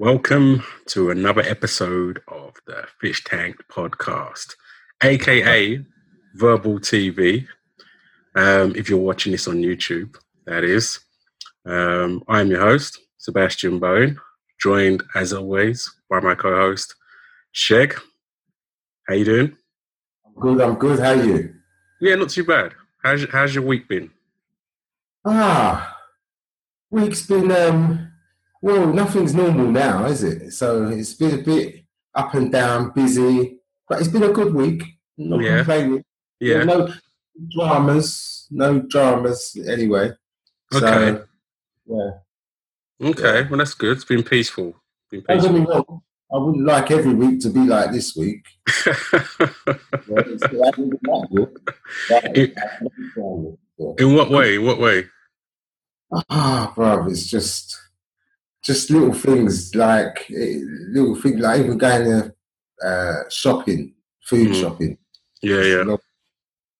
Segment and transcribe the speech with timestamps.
[0.00, 4.54] Welcome to another episode of the Fish Tank Podcast,
[5.02, 5.84] aka
[6.36, 7.46] Verbal TV.
[8.34, 10.16] Um, if you're watching this on YouTube,
[10.46, 11.00] that is.
[11.66, 14.18] Um, I'm your host, Sebastian Bowen,
[14.58, 16.94] joined as always by my co-host,
[17.54, 17.92] Sheg.
[19.06, 19.56] How you doing?
[20.24, 20.60] I'm good.
[20.62, 20.98] I'm good.
[20.98, 21.54] How are you?
[22.00, 22.72] Yeah, not too bad.
[23.04, 24.10] How's how's your week been?
[25.26, 25.94] Ah,
[26.90, 28.09] week's been um.
[28.62, 30.52] Well, nothing's normal now, is it?
[30.52, 34.82] So it's been a bit up and down, busy, but it's been a good week.
[35.16, 35.56] Not Yeah.
[35.58, 36.04] complaining.
[36.40, 36.64] Yeah.
[36.64, 36.92] No
[37.54, 38.46] dramas.
[38.50, 40.12] No dramas anyway.
[40.72, 41.22] So, Okay.
[41.86, 42.10] yeah.
[43.08, 43.48] Okay.
[43.48, 43.96] Well, that's good.
[43.96, 44.74] It's been peaceful.
[45.10, 46.02] Been peaceful.
[46.32, 48.44] I wouldn't like every week to be like this week.
[48.86, 48.92] Yeah,
[50.08, 51.54] it's- I wouldn't like it,
[52.08, 52.54] but- It-
[53.98, 54.58] In what way?
[54.58, 55.06] What way?
[56.28, 57.76] Ah, bro, it's just
[58.62, 60.58] just little things like eh,
[60.88, 62.34] little things like even going to
[62.86, 63.94] uh, shopping,
[64.24, 64.60] food Mm.
[64.60, 64.98] shopping.
[65.42, 65.96] Yeah, yeah.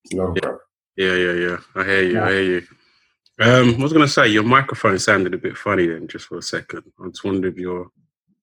[0.05, 0.59] it's long, bro.
[0.97, 1.57] Yeah, yeah, yeah.
[1.75, 2.21] I hear you.
[2.21, 2.63] I hear you.
[3.41, 6.37] Um, I was going to say your microphone sounded a bit funny then, just for
[6.37, 6.83] a second.
[7.03, 7.91] I just wondered if you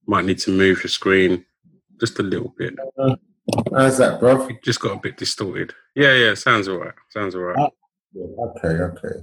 [0.07, 1.45] might need to move your screen
[1.99, 2.73] just a little bit.
[3.75, 4.47] How's that, bro?
[4.47, 5.73] It just got a bit distorted.
[5.95, 6.33] Yeah, yeah.
[6.33, 6.93] Sounds all right.
[7.09, 7.69] Sounds all right.
[8.17, 9.15] Okay, okay.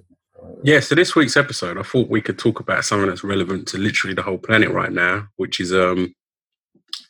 [0.62, 0.80] Yeah.
[0.80, 4.14] So this week's episode, I thought we could talk about something that's relevant to literally
[4.14, 6.14] the whole planet right now, which is um,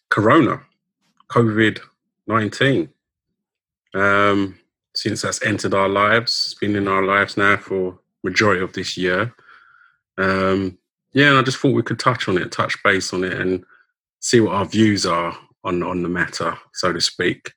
[0.09, 0.63] Corona,
[1.29, 1.81] COVID
[2.27, 2.91] nineteen.
[3.95, 4.59] Um,
[4.95, 8.97] since that's entered our lives, it's been in our lives now for majority of this
[8.97, 9.35] year.
[10.19, 10.79] Um,
[11.13, 13.65] yeah, and I just thought we could touch on it, touch base on it, and
[14.21, 17.53] see what our views are on on the matter, so to speak.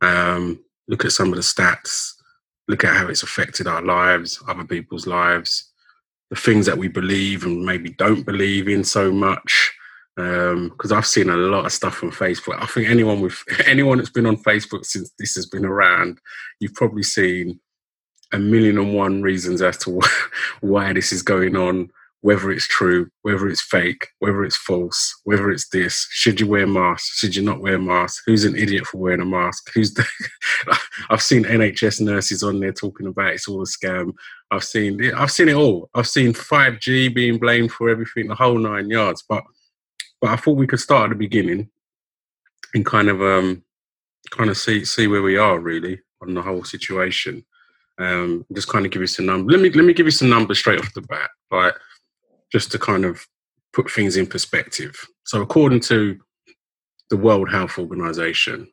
[0.00, 2.14] Um, look at some of the stats,
[2.72, 5.70] look at how it's affected our lives, other people's lives,
[6.30, 9.72] the things that we believe and maybe don't believe in so much.
[10.18, 12.60] Um, because I've seen a lot of stuff on Facebook.
[12.60, 16.18] I think anyone with anyone that's been on Facebook since this has been around,
[16.60, 17.60] you've probably seen
[18.32, 20.08] a million and one reasons as to why,
[20.60, 21.90] why this is going on,
[22.22, 26.06] whether it's true, whether it's fake, whether it's false, whether it's this.
[26.10, 27.14] Should you wear a mask?
[27.14, 28.22] Should you not wear a mask?
[28.26, 29.70] Who's an idiot for wearing a mask?
[29.74, 30.06] Who's the
[31.10, 34.12] I've seen NHS nurses on there talking about it's all a scam.
[34.52, 35.90] I've seen it, I've seen it all.
[35.94, 39.24] I've seen 5G being blamed for everything, the whole nine yards.
[39.28, 39.42] But
[40.20, 41.70] but I thought we could start at the beginning
[42.72, 43.64] and kind of um
[44.30, 47.44] kind of see see where we are really on the whole situation.
[47.98, 49.52] Um just kind of give you some numbers.
[49.52, 51.74] Let me let me give you some numbers straight off the bat, like
[52.52, 53.26] just to kind of
[53.72, 54.94] put things in perspective.
[55.24, 56.20] So according to
[57.10, 58.68] the World Health Organization,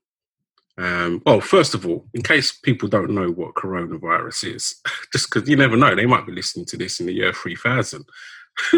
[0.78, 4.76] um, well, first of all, in case people don't know what coronavirus is,
[5.14, 8.06] just because you never know, they might be listening to this in the year 3000.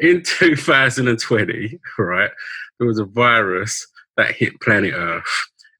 [0.00, 2.30] in 2020, right,
[2.78, 5.24] there was a virus that hit planet Earth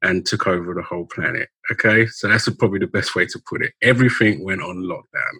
[0.01, 1.49] and took over the whole planet.
[1.71, 3.73] Okay, so that's probably the best way to put it.
[3.81, 5.37] Everything went on lockdown.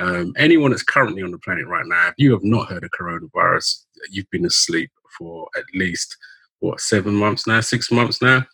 [0.00, 2.90] Um, anyone that's currently on the planet right now, if you have not heard of
[2.90, 6.16] coronavirus, you've been asleep for at least
[6.60, 8.46] what seven months now, six months now.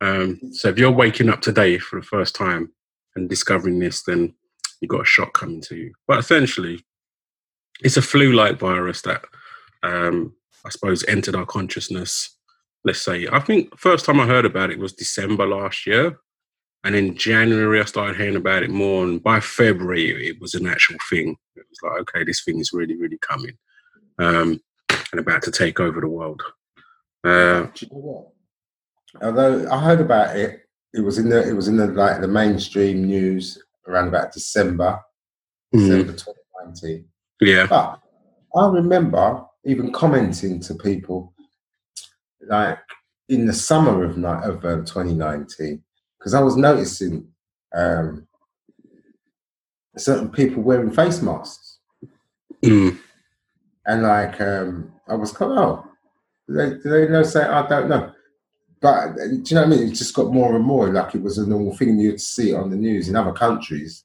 [0.00, 2.72] Um, so if you're waking up today for the first time
[3.14, 4.34] and discovering this, then
[4.80, 5.92] you've got a shock coming to you.
[6.08, 6.84] But essentially,
[7.80, 9.24] it's a flu-like virus that
[9.84, 10.34] um,
[10.64, 12.36] I suppose entered our consciousness.
[12.84, 16.18] Let's say I think first time I heard about it was December last year,
[16.84, 19.04] and in January I started hearing about it more.
[19.04, 21.36] And by February, it was an actual thing.
[21.56, 23.56] It was like, okay, this thing is really, really coming
[24.18, 24.60] um,
[25.12, 26.42] and about to take over the world.
[27.24, 28.28] Uh, Do you know what?
[29.22, 30.60] Although I heard about it,
[30.94, 35.00] it was in the it was in the like the mainstream news around about December,
[35.74, 37.04] mm, December 2019.
[37.40, 38.00] yeah, But
[38.54, 41.34] I remember even commenting to people
[42.46, 42.78] like
[43.28, 45.82] in the summer of of uh, 2019
[46.18, 47.28] because I was noticing
[47.74, 48.26] um,
[49.96, 51.78] certain people wearing face masks
[52.62, 52.98] mm,
[53.86, 55.84] and like um, I was kind of oh,
[56.46, 58.12] do they, do they know say I don't know.
[58.80, 59.88] But uh, do you know what I mean?
[59.88, 61.98] It just got more and more like it was a normal thing.
[61.98, 64.04] You'd see on the news in other countries,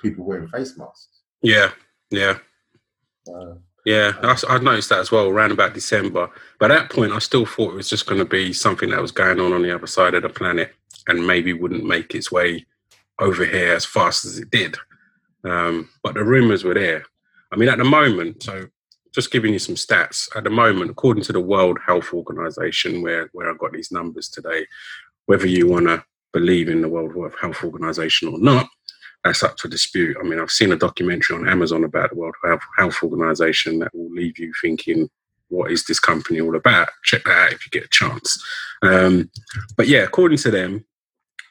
[0.00, 1.22] people wearing face masks.
[1.42, 1.72] yeah,
[2.10, 2.38] yeah.
[3.28, 6.30] Uh, Yeah, I, I noticed that as well around about December.
[6.60, 9.02] But at that point, I still thought it was just going to be something that
[9.02, 10.72] was going on on the other side of the planet
[11.08, 12.66] and maybe wouldn't make its way
[13.18, 14.76] over here as fast as it did.
[15.44, 17.04] Um, but the rumors were there.
[17.52, 18.66] I mean, at the moment, so
[19.14, 23.28] just giving you some stats, at the moment, according to the World Health Organization, where,
[23.32, 24.66] where I got these numbers today,
[25.26, 28.68] whether you want to believe in the World Health Organization or not,
[29.22, 30.16] that's up to dispute.
[30.20, 33.94] I mean, I've seen a documentary on Amazon about the World Health, Health Organization that
[33.94, 35.08] will leave you thinking,
[35.48, 36.88] what is this company all about?
[37.04, 38.42] Check that out if you get a chance.
[38.82, 39.30] Um,
[39.76, 40.84] but yeah, according to them,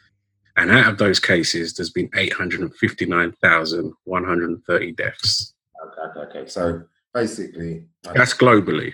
[0.56, 6.46] and out of those cases there's been 859,130 deaths Okay, okay, okay.
[6.48, 6.82] So,
[7.14, 8.92] basically, that's globally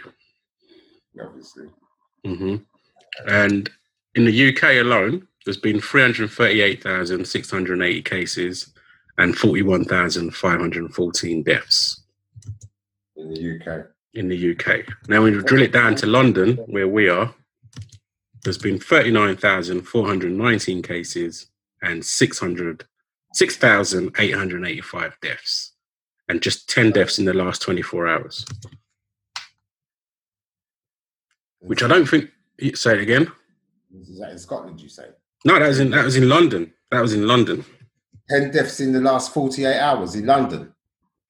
[1.21, 1.67] obviously.
[2.25, 2.57] hmm
[3.27, 3.69] and
[4.15, 8.73] in the UK alone there's been 338,680 cases
[9.19, 12.03] and 41,514 deaths
[13.17, 13.87] in the UK.
[14.17, 14.81] In the UK.
[15.09, 17.35] Now, when you drill it down to London, where we are,
[18.43, 21.47] there's been 39,419 cases
[21.83, 22.85] and 600,
[23.35, 25.73] 6,885 deaths,
[26.29, 28.45] and just 10 deaths in the last 24 hours,
[31.61, 32.31] which I don't think.
[32.75, 33.31] Say it again.
[34.01, 35.05] Is that in Scotland, you say?
[35.45, 36.73] No, that was in that was in London.
[36.91, 37.65] That was in London.
[38.31, 40.73] 10 deaths in the last 48 hours in London.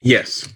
[0.01, 0.49] Yes,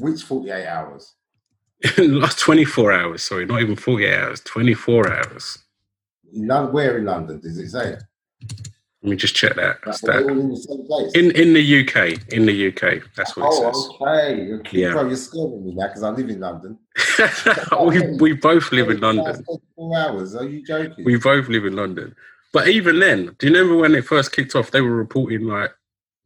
[0.00, 1.14] Which 48 hours?
[1.98, 3.22] last 24 hours.
[3.22, 4.40] Sorry, not even 48 hours.
[4.40, 5.58] 24 hours.
[6.32, 7.96] London, where in London does it say?
[9.02, 9.84] Let me just check that.
[9.84, 11.12] Like, all in the same place.
[11.14, 13.88] In in the UK, in the UK, that's what it oh, says.
[14.00, 14.52] oh, okay.
[14.52, 14.78] okay.
[14.78, 14.92] Yeah.
[14.92, 16.78] Bro, you're scaring me now because I live in London.
[17.84, 19.44] we, we both live in London.
[19.74, 20.36] Four hours.
[20.36, 21.04] Are you joking?
[21.04, 22.14] We both live in London.
[22.52, 24.70] But even then, do you remember when it first kicked off?
[24.70, 25.72] They were reporting like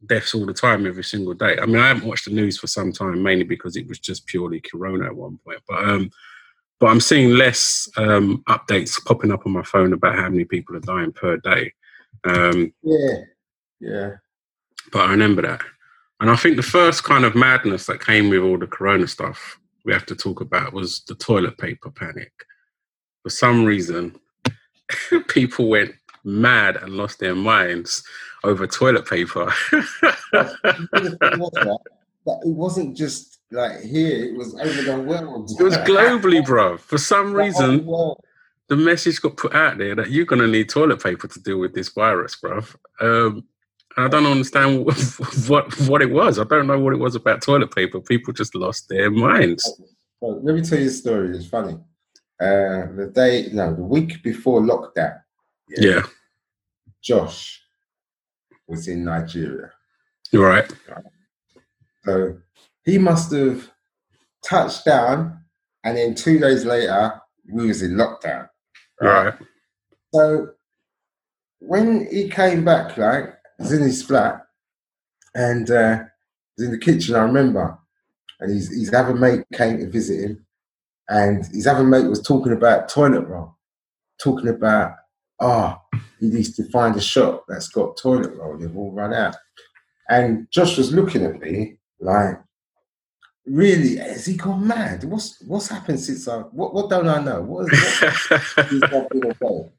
[0.05, 1.57] deaths all the time, every single day.
[1.59, 4.27] I mean, I haven't watched the news for some time, mainly because it was just
[4.27, 5.59] purely Corona at one point.
[5.67, 6.11] But um,
[6.79, 10.75] but I'm seeing less um, updates popping up on my phone about how many people
[10.75, 11.73] are dying per day.
[12.23, 13.15] Um, yeah.
[13.79, 14.11] Yeah.
[14.91, 15.61] but I remember that.
[16.19, 19.59] And I think the first kind of madness that came with all the corona stuff
[19.85, 22.31] we have to talk about was the toilet paper panic.
[23.23, 24.19] For some reason,
[25.27, 25.93] people went
[26.23, 28.03] mad and lost their minds
[28.43, 29.51] over toilet paper.
[29.71, 31.79] It was that,
[32.25, 35.49] that it wasn't just like here, it was over the world.
[35.59, 36.77] It was globally, bro.
[36.77, 37.85] For some reason,
[38.67, 41.59] the message got put out there that you're going to need toilet paper to deal
[41.59, 42.61] with this virus, bro.
[42.99, 43.45] Um,
[43.95, 44.85] and I don't understand
[45.47, 46.39] what what it was.
[46.39, 48.01] I don't know what it was about toilet paper.
[48.01, 49.81] People just lost their minds.
[50.19, 51.35] Well, let me tell you a story.
[51.35, 51.73] It's funny.
[52.39, 55.19] Uh, the day, no, the week before lockdown,
[55.69, 56.03] Yeah,
[57.01, 57.63] Josh
[58.67, 59.71] was in Nigeria.
[60.31, 60.71] you're right.
[62.05, 62.37] So
[62.83, 63.69] he must have
[64.47, 65.41] touched down,
[65.83, 67.21] and then two days later,
[67.51, 68.47] we was in lockdown.
[69.01, 69.33] Right.
[70.13, 70.51] So
[71.59, 73.25] when he came back, like,
[73.57, 74.41] he was in his flat,
[75.35, 76.03] and uh,
[76.57, 77.77] was in the kitchen, I remember,
[78.39, 80.45] and his, his other mate came to visit him,
[81.09, 83.57] and his other mate was talking about toilet roll,
[84.21, 84.93] talking about,
[85.39, 85.77] oh,
[86.19, 89.35] he needs to find a shop that's got toilet roll, they've all run out.
[90.09, 92.39] And Josh was looking at me like,
[93.45, 95.03] really, has he gone mad?
[95.03, 97.41] What's what's happened since I, what, what don't I know?
[97.41, 97.99] What is,
[98.69, 99.71] he's been.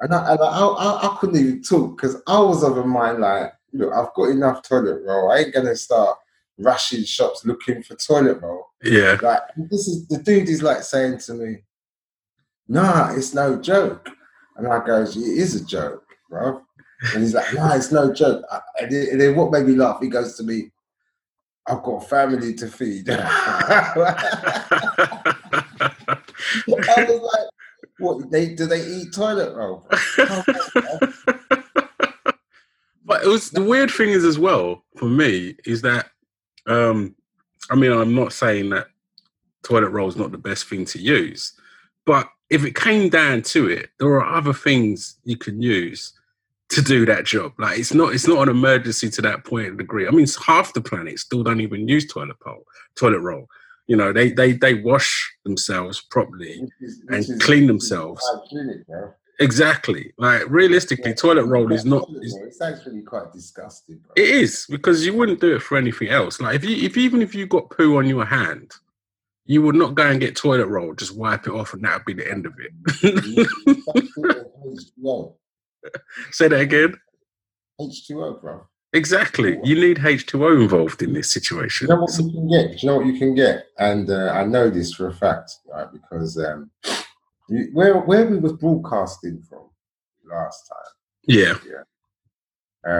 [0.00, 3.20] And I, and I, I, I couldn't even talk because I was of a mind
[3.20, 5.30] like, look, I've got enough toilet roll.
[5.30, 6.18] I ain't gonna start
[6.58, 8.66] rushing shops looking for toilet roll.
[8.82, 9.16] yeah.
[9.22, 11.56] Like this is the dude is like saying to me,
[12.68, 14.08] Nah, it's no joke.
[14.56, 16.62] And I goes, It is a joke, bro.
[17.12, 18.44] And he's like, Nah, it's no joke.
[18.80, 20.00] And then, what made me laugh?
[20.00, 20.70] He goes to me,
[21.66, 23.08] I've got family to feed.
[23.10, 23.92] I
[26.68, 27.48] was like,
[27.98, 29.86] what they do they eat toilet roll?
[33.04, 36.10] but it was the weird thing is as well for me is that
[36.66, 37.14] um
[37.70, 38.88] I mean I'm not saying that
[39.62, 41.52] toilet roll is not the best thing to use,
[42.04, 46.12] but if it came down to it, there are other things you can use
[46.70, 47.52] to do that job.
[47.58, 50.06] Like it's not it's not an emergency to that point and degree.
[50.06, 52.64] I mean, half the planet still don't even use toilet roll.
[52.96, 53.48] Toilet roll.
[53.86, 56.62] You know, they they they wash themselves properly.
[56.80, 58.22] Is- And is- clean themselves.
[59.40, 60.12] Exactly.
[60.16, 61.16] Like realistically, Yeah.
[61.16, 62.08] toilet roll is not.
[62.22, 64.12] Is, It's actually quite disgusting, bro.
[64.16, 66.40] it is because you wouldn't do it for anything else.
[66.40, 68.72] Like if you if even if you got poo on your hand,
[69.46, 72.04] you would not go and get toilet roll, just wipe it off, and that would
[72.16, 72.72] be the end of it.
[76.30, 76.94] Say that again.
[77.80, 78.66] H2O, bro.
[78.92, 79.58] Exactly.
[79.64, 81.88] You need H2O involved in this situation.
[81.88, 82.70] You know what you can get?
[82.70, 83.66] Do you know what you can get?
[83.78, 85.88] And uh, I know this for a fact, right?
[85.92, 86.70] Because um,
[87.48, 89.68] you, where where we was broadcasting from
[90.24, 90.92] last time,
[91.26, 91.54] Yeah.
[91.66, 91.82] Yeah.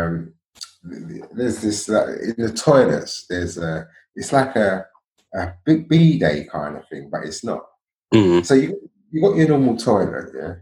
[0.09, 0.35] um,
[0.83, 3.27] there's this uh, in the toilets.
[3.31, 3.87] There's a
[4.17, 4.87] it's like a
[5.35, 7.65] a big bidet kind of thing, but it's not.
[8.13, 8.45] Mm.
[8.45, 10.55] So you you got your normal toilet, yeah,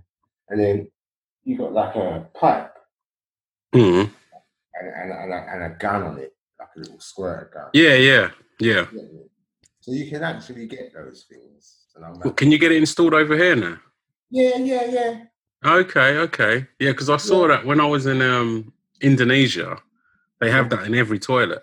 [0.48, 0.90] and then
[1.44, 2.68] you got like a pipe
[3.74, 4.10] Mm.
[4.74, 7.70] and and, and, a, and a gun on it, like a little squirt gun.
[7.72, 8.86] Yeah, yeah, yeah.
[8.92, 9.22] Yeah, yeah.
[9.80, 11.78] So you can actually get those things.
[12.22, 13.78] Well, can you get it installed over here now?
[14.30, 15.24] yeah, yeah, yeah.
[15.64, 16.66] Okay, okay.
[16.78, 19.78] Yeah, because I saw that when I was in um, Indonesia.
[20.40, 21.62] They have that in every toilet.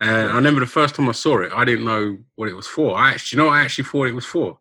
[0.00, 2.68] And I remember the first time I saw it, I didn't know what it was
[2.68, 2.96] for.
[2.96, 4.58] I actually, you know, what I actually thought it was for.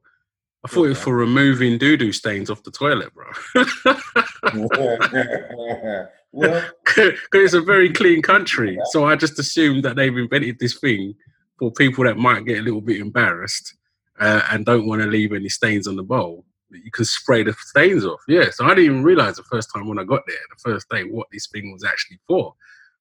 [0.65, 3.27] I thought it was for removing doo doo stains off the toilet, bro.
[6.31, 8.77] Because it's a very clean country.
[8.91, 11.15] So I just assumed that they've invented this thing
[11.57, 13.75] for people that might get a little bit embarrassed
[14.19, 16.45] uh, and don't want to leave any stains on the bowl.
[16.69, 18.21] You can spray the stains off.
[18.27, 18.49] Yeah.
[18.51, 21.03] So I didn't even realize the first time when I got there, the first day,
[21.03, 22.53] what this thing was actually for.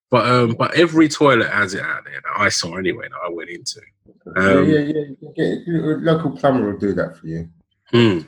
[0.09, 3.29] But um, but every toilet has it out there that I saw anyway that I
[3.29, 3.81] went into.
[4.37, 5.01] yeah, Um, yeah, yeah.
[5.09, 7.49] You can get, your local plumber will do that for you.
[7.89, 8.19] Hmm.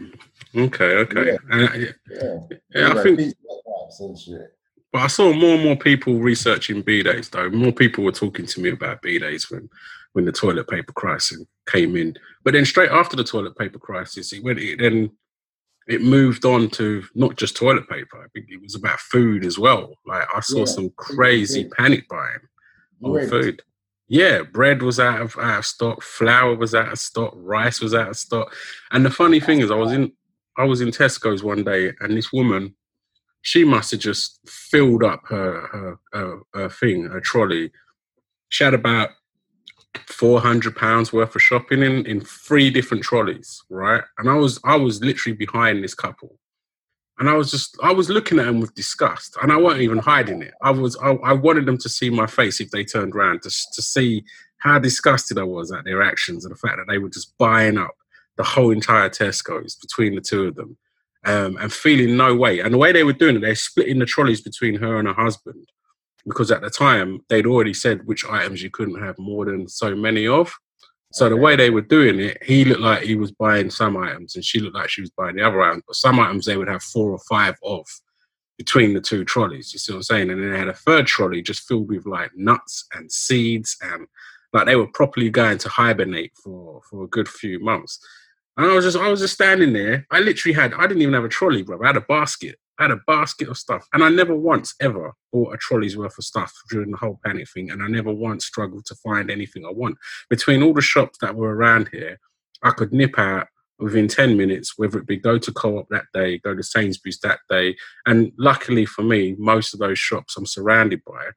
[0.56, 0.86] Okay.
[0.86, 1.28] Okay.
[1.28, 1.38] Yeah.
[1.52, 2.40] Uh, yeah, Yeah,
[2.74, 4.56] yeah, I think beats like pipes and shit.
[4.92, 7.50] But I saw more and more people researching bidets, though.
[7.50, 9.70] More people were talking to me about bidets when,
[10.14, 12.16] when the toilet paper crisis came in.
[12.44, 14.60] But then straight after the toilet paper crisis, it went.
[14.60, 15.12] It then
[15.90, 18.24] it moved on to not just toilet paper.
[18.24, 19.96] I think it was about food as well.
[20.06, 21.68] Like I saw Yeah, some crazy yeah.
[21.78, 22.40] panic buying
[23.04, 23.30] on Bread.
[23.30, 23.62] food.
[24.08, 27.94] Yeah, bread was out of out of stock, flour was out of stock, rice was
[27.94, 28.56] out of stock.
[28.92, 30.12] And the funny thing is, I was in
[30.58, 32.76] I was in Tesco's one day, and this woman,
[33.42, 37.72] she must have just filled up her her, her, her thing, her trolley.
[38.50, 39.10] She had about
[40.08, 44.04] four hundred pounds worth of shopping in in three different trolleys, right?
[44.18, 46.38] And I was I was literally behind this couple,
[47.18, 49.98] and I was just I was looking at them with disgust, and I wasn't even
[49.98, 50.54] hiding it.
[50.62, 53.50] I was I, I wanted them to see my face if they turned around to
[53.50, 54.24] to see
[54.58, 57.78] how disgusted I was at their actions and the fact that they were just buying
[57.78, 57.96] up
[58.36, 60.78] the whole entire Tesco's between the two of them,
[61.26, 62.60] um, and feeling no way.
[62.60, 65.14] And the way they were doing it, they're splitting the trolleys between her and her
[65.14, 65.66] husband
[66.26, 69.96] because at the time they'd already said which items you couldn't have more than so
[69.96, 70.54] many of.
[71.12, 74.36] So the way they were doing it, he looked like he was buying some items,
[74.36, 75.84] and she looked like she was buying the other items.
[75.88, 77.86] But some items they would have four or five of
[78.58, 79.74] between the two trolleys.
[79.74, 80.30] You see what I'm saying?
[80.30, 84.06] And then they had a third trolley just filled with like nuts and seeds, and
[84.54, 88.00] like they were properly going to hibernate for for a good few months.
[88.58, 90.06] And I was just I was just standing there.
[90.12, 91.82] I literally had I didn't even have a trolley, bro.
[91.82, 92.58] I had a basket.
[92.80, 96.18] I had a basket of stuff, and I never once ever bought a trolley's worth
[96.18, 99.66] of stuff during the whole panic thing, and I never once struggled to find anything
[99.66, 99.98] I want.
[100.30, 102.20] Between all the shops that were around here,
[102.64, 103.48] I could nip out
[103.80, 107.40] within 10 minutes, whether it be go to co-op that day, go to Sainsbury's that
[107.50, 107.76] day.
[108.06, 111.30] And luckily for me, most of those shops I'm surrounded by.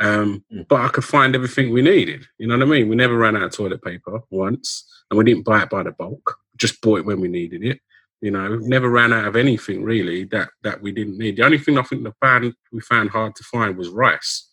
[0.00, 0.68] Um, Mm.
[0.68, 2.26] but I could find everything we needed.
[2.38, 2.88] You know what I mean?
[2.88, 5.90] We never ran out of toilet paper once, and we didn't buy it by the
[5.90, 6.38] bulk.
[6.56, 7.80] Just bought it when we needed it.
[8.20, 11.36] You know, never ran out of anything really that that we didn't need.
[11.36, 14.50] The only thing I think the band we found hard to find was rice.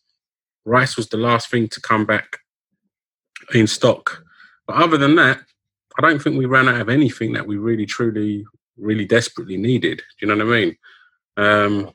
[0.66, 2.38] Rice was the last thing to come back
[3.54, 4.24] in stock.
[4.68, 5.40] But other than that,
[5.98, 8.46] I don't think we ran out of anything that we really, truly,
[8.78, 9.98] really desperately needed.
[9.98, 10.78] Do you know what I mean?
[11.38, 11.92] Um,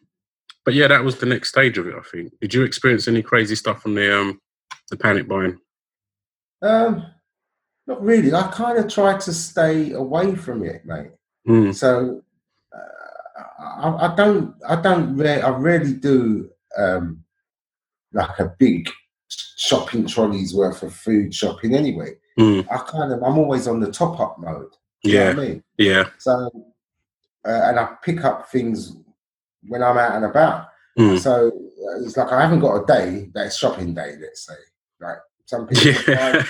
[0.65, 1.95] but yeah, that was the next stage of it.
[1.95, 2.33] I think.
[2.41, 4.41] Did you experience any crazy stuff from the um,
[4.91, 5.59] the panic buying?
[6.63, 7.07] Um,
[7.87, 8.33] not really.
[8.33, 11.11] I kind of tried to stay away from it, mate.
[11.51, 12.23] Mm, So
[12.73, 17.25] uh, I, I don't, I don't, re- I rarely do um,
[18.13, 18.89] like a big
[19.29, 21.75] shopping trolley's worth of food shopping.
[21.75, 24.71] Anyway, mm, I kind of, I'm always on the top up mode.
[25.03, 25.65] You know yeah, what I mean?
[25.79, 26.05] yeah.
[26.19, 26.51] So,
[27.45, 28.95] uh, and I pick up things
[29.67, 30.69] when I'm out and about.
[30.99, 31.19] Mm.
[31.19, 34.17] So uh, it's like I haven't got a day that's shopping day.
[34.21, 34.55] Let's say,
[35.01, 36.15] like some people.
[36.15, 36.45] Yeah.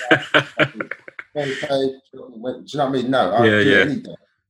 [1.32, 3.10] Do you know what I mean?
[3.10, 3.94] No, I Yeah, yeah.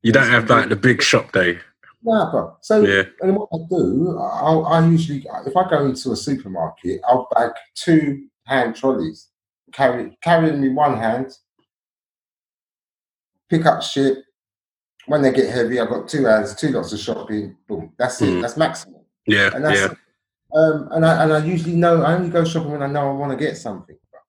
[0.02, 1.58] You don't have like the big shop day.
[2.02, 2.56] No, bro.
[2.62, 3.02] So, Yeah.
[3.20, 7.50] and what I do, I'll, I usually, if I go into a supermarket, I'll bag
[7.74, 9.28] two hand trolleys,
[9.72, 11.30] carry carrying me one hand,
[13.48, 14.18] pick up shit.
[15.06, 17.56] When they get heavy, I've got two hands, two lots of shopping.
[17.66, 18.26] Boom, that's it.
[18.26, 18.42] Mm.
[18.42, 19.00] That's maximum.
[19.26, 19.98] Yeah, And that's yeah, it.
[20.54, 23.12] Um, and I and I usually know I only go shopping when I know I
[23.12, 23.96] want to get something.
[24.10, 24.20] bro.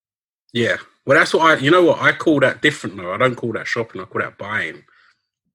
[0.54, 0.78] yeah.
[1.06, 1.56] Well, that's what I.
[1.62, 2.00] You know what?
[2.02, 3.12] I call that different though.
[3.14, 4.02] I don't call that shopping.
[4.02, 4.84] I call that buying.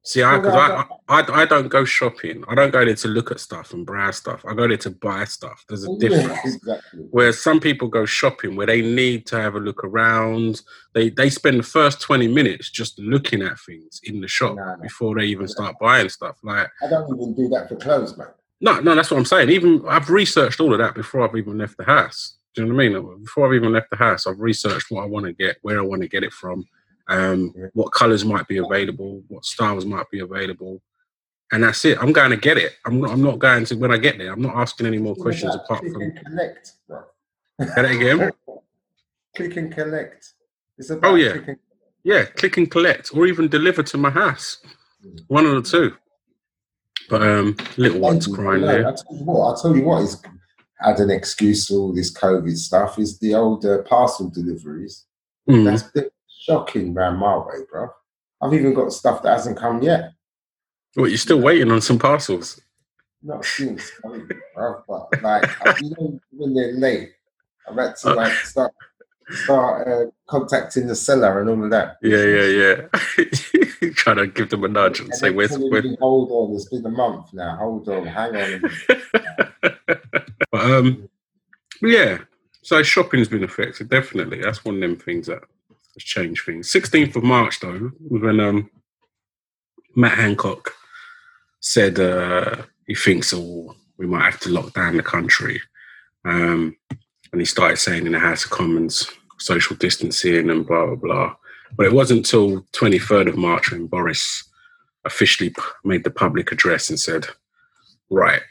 [0.06, 2.44] See, I, cause I I, I, don't go shopping.
[2.46, 4.44] I don't go there to look at stuff and browse stuff.
[4.46, 5.64] I go there to buy stuff.
[5.68, 6.54] There's a oh, difference.
[6.54, 7.08] exactly.
[7.10, 10.62] Whereas some people go shopping where they need to have a look around.
[10.94, 14.76] They they spend the first 20 minutes just looking at things in the shop No,
[14.76, 14.76] no.
[14.80, 16.36] before they even start buying stuff.
[16.44, 18.28] Like, I don't even do that for clothes, mate.
[18.60, 19.50] no, no, that's what I'm saying.
[19.50, 22.36] Even I've researched all of that before I've even left the house.
[22.54, 23.24] Do you know what I mean?
[23.24, 25.82] Before I've even left the house, I've researched what I want to get, where I
[25.82, 26.64] want to get it from,
[27.08, 30.82] um, what colors might be available, what styles might be available,
[31.52, 31.98] and that's it.
[32.00, 32.72] I'm going to get it.
[32.84, 33.10] I'm not.
[33.10, 34.32] I'm not going to when I get there.
[34.32, 36.12] I'm not asking any more questions Click apart from.
[36.24, 36.72] collect.
[37.58, 38.30] That again.
[39.36, 40.32] click and collect.
[40.78, 41.32] It's about Oh, yeah.
[41.32, 41.58] click and-
[42.04, 44.58] Yeah, click and collect, or even deliver to my house.
[45.04, 45.20] Mm.
[45.28, 45.94] One of the two.
[47.08, 48.88] But um, little one's crying No, there.
[48.88, 50.20] I tell you what, I tell you what is
[50.80, 55.04] had an excuse for all this COVID stuff is the old uh, parcel deliveries.
[55.48, 55.64] Mm.
[55.64, 55.82] That's
[56.46, 57.88] shocking round my way, bro.
[58.42, 60.12] I've even got stuff that hasn't come yet.
[60.94, 62.60] What you're still waiting on some parcels?
[63.22, 63.90] Not since
[64.54, 64.82] bro.
[64.88, 65.50] But like,
[65.82, 67.12] you know, when they're late,
[67.68, 68.72] I've had to like start
[69.28, 71.96] start uh, contacting the seller and all of that.
[72.02, 72.86] Yeah, yeah,
[73.82, 73.90] yeah.
[73.94, 76.54] Trying to give them a nudge and And say, "Where's telling where?" me, Hold on,
[76.54, 77.56] it's been a month now.
[77.56, 78.70] Hold on, hang on.
[80.52, 81.08] but um,
[81.82, 82.18] yeah.
[82.62, 83.88] So shopping's been affected.
[83.88, 85.42] Definitely, that's one of them things that
[85.96, 86.70] has changed things.
[86.70, 88.70] Sixteenth of March, though, when um,
[89.94, 90.72] Matt Hancock
[91.60, 95.60] said uh, he thinks oh, we might have to lock down the country,
[96.24, 96.76] um,
[97.32, 101.34] and he started saying in the House of Commons social distancing and blah blah blah.
[101.76, 104.44] But it wasn't until twenty third of March when Boris
[105.04, 107.26] officially p- made the public address and said,
[108.10, 108.42] "Right,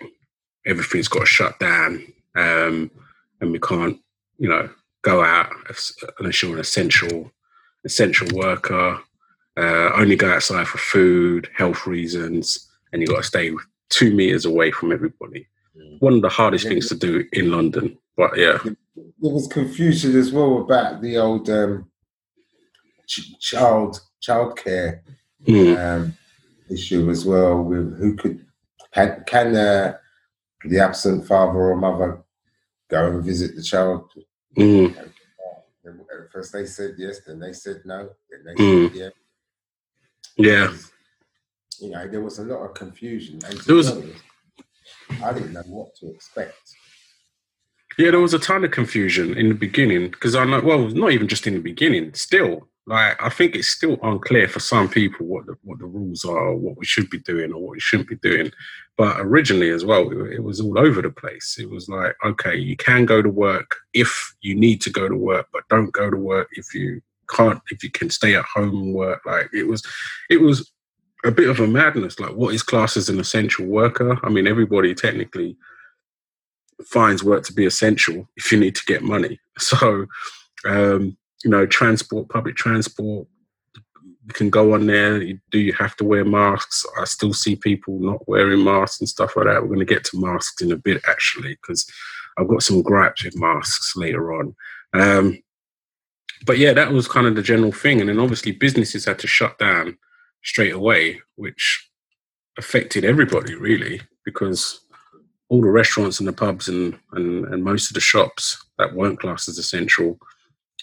[0.66, 2.92] everything's got to shut down, um,
[3.40, 4.00] and we can't,
[4.38, 4.70] you know,
[5.04, 5.52] go out
[6.20, 7.32] unless you're an essential
[7.86, 9.00] essential worker.
[9.58, 13.52] Uh, only go outside for food, health reasons, and you got to stay
[13.90, 15.48] two meters away from everybody.
[15.78, 16.02] Mm.
[16.02, 18.58] One of the hardest things to do in London, but yeah,
[18.96, 21.90] there was confusion as well about the old um,
[23.08, 25.02] ch- child childcare
[25.48, 26.18] Mm, um,
[26.72, 27.62] issue as well.
[27.62, 28.44] With who could
[28.92, 29.98] can can uh,
[30.64, 32.24] the absent father or mother
[32.90, 34.10] go and visit the child?
[34.58, 35.12] mm,
[35.86, 38.88] And At first they said yes, then they said no, then they Mm.
[38.90, 39.10] said yeah.
[40.38, 40.74] yeah.
[41.80, 43.40] You know, there was a lot of confusion.
[43.46, 44.24] And There was- honest,
[45.24, 46.58] I didn't know what to expect.
[47.98, 51.12] Yeah, there was a ton of confusion in the beginning because I know, well, not
[51.12, 55.26] even just in the beginning, still, like, I think it's still unclear for some people
[55.26, 58.10] what the, what the rules are, what we should be doing, or what we shouldn't
[58.10, 58.52] be doing.
[58.96, 61.58] But originally, as well, it, it was all over the place.
[61.60, 65.16] It was like, okay, you can go to work if you need to go to
[65.18, 68.76] work, but don't go to work if you can't, if you can stay at home
[68.76, 69.22] and work.
[69.26, 69.84] Like, it was,
[70.30, 70.72] it was
[71.24, 72.20] a bit of a madness.
[72.20, 74.20] Like, what is classed as an essential worker?
[74.24, 75.58] I mean, everybody technically
[76.86, 79.40] finds work to be essential if you need to get money.
[79.58, 80.06] So,
[80.66, 81.16] um,
[81.46, 83.28] you know, transport, public transport,
[83.76, 85.20] you can go on there.
[85.52, 86.84] Do you have to wear masks?
[87.00, 89.62] I still see people not wearing masks and stuff like that.
[89.62, 91.88] We're going to get to masks in a bit, actually, because
[92.36, 94.56] I've got some gripes with masks later on.
[94.94, 95.38] Um,
[96.48, 98.00] but yeah, that was kind of the general thing.
[98.00, 100.00] And then obviously businesses had to shut down
[100.44, 101.88] straight away, which
[102.58, 104.80] affected everybody really, because
[105.50, 109.20] all the restaurants and the pubs and, and, and most of the shops that weren't
[109.20, 110.18] classed as essential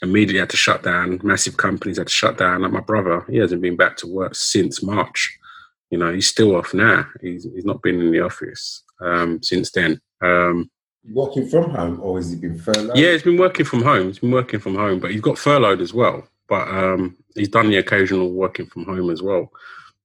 [0.03, 1.21] immediately had to shut down.
[1.23, 2.63] Massive companies had to shut down.
[2.63, 5.39] Like my brother, he hasn't been back to work since March.
[5.91, 7.07] You know, he's still off now.
[7.21, 10.01] He's, he's not been in the office um, since then.
[10.23, 10.71] Um,
[11.13, 12.97] Working from home, or has he been furloughed?
[12.97, 14.07] yeah, he's been working from home.
[14.07, 16.27] He's been working from home, but he's got furloughed as well.
[16.49, 19.51] But um, he's done the occasional working from home as well.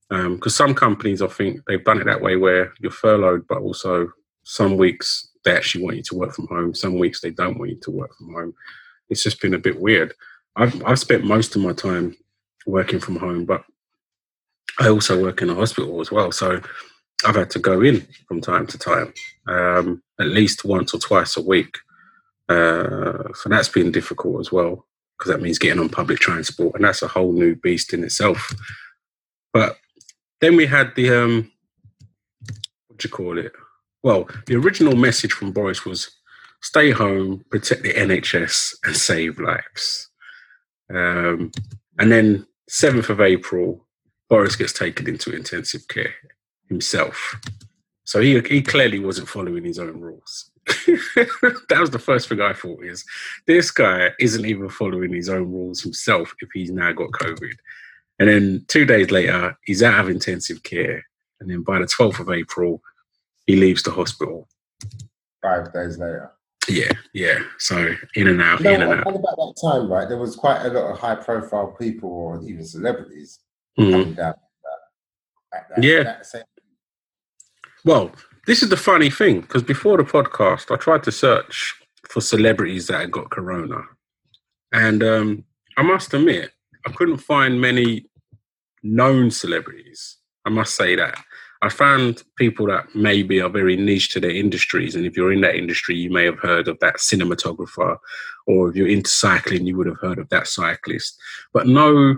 [0.09, 4.11] Because some companies, I think, they've done it that way where you're furloughed, but also
[4.43, 6.73] some weeks they actually want you to work from home.
[6.73, 8.53] Some weeks they don't want you to work from home.
[9.09, 10.13] It's just been a bit weird.
[10.55, 12.15] I've, I've spent most of my time
[12.65, 13.63] working from home, but
[14.79, 16.31] I also work in a hospital as well.
[16.31, 16.61] So
[17.25, 19.13] I've had to go in from time to time,
[19.47, 21.77] um, at least once or twice a week.
[22.49, 24.85] Uh, so that's been difficult as well
[25.17, 28.53] because that means getting on public transport, and that's a whole new beast in itself.
[29.51, 29.77] But
[30.41, 31.51] then we had the um,
[32.87, 33.51] what do you call it?
[34.03, 36.11] Well, the original message from Boris was
[36.61, 40.09] stay home, protect the NHS, and save lives.
[40.89, 41.51] Um,
[41.99, 43.85] and then 7th of April,
[44.29, 46.13] Boris gets taken into intensive care
[46.67, 47.35] himself.
[48.03, 50.51] So he, he clearly wasn't following his own rules.
[50.65, 53.05] that was the first thing I thought is
[53.45, 57.53] this guy isn't even following his own rules himself if he's now got COVID.
[58.19, 61.03] And then two days later, he's out of intensive care.
[61.39, 62.81] And then by the 12th of April,
[63.45, 64.47] he leaves the hospital.
[65.41, 66.31] Five days later.
[66.67, 67.39] Yeah, yeah.
[67.59, 69.07] So in and out, You know, in and out.
[69.07, 70.07] about that time, right?
[70.07, 73.39] There was quite a lot of high profile people or even celebrities
[73.77, 74.35] coming down.
[75.51, 76.03] That, that, Yeah.
[76.03, 76.43] that same-
[77.85, 78.11] Well,
[78.47, 81.73] this is the funny thing because before the podcast, I tried to search
[82.09, 83.81] for celebrities that had got corona,
[84.73, 85.43] and um,
[85.77, 86.51] I must admit,
[86.85, 88.05] I couldn't find many
[88.83, 90.17] known celebrities.
[90.45, 91.17] I must say that.
[91.61, 95.41] I found people that maybe are very niche to their industries, and if you're in
[95.41, 97.97] that industry, you may have heard of that cinematographer,
[98.45, 101.19] or if you're into cycling, you would have heard of that cyclist.
[101.53, 102.17] But no,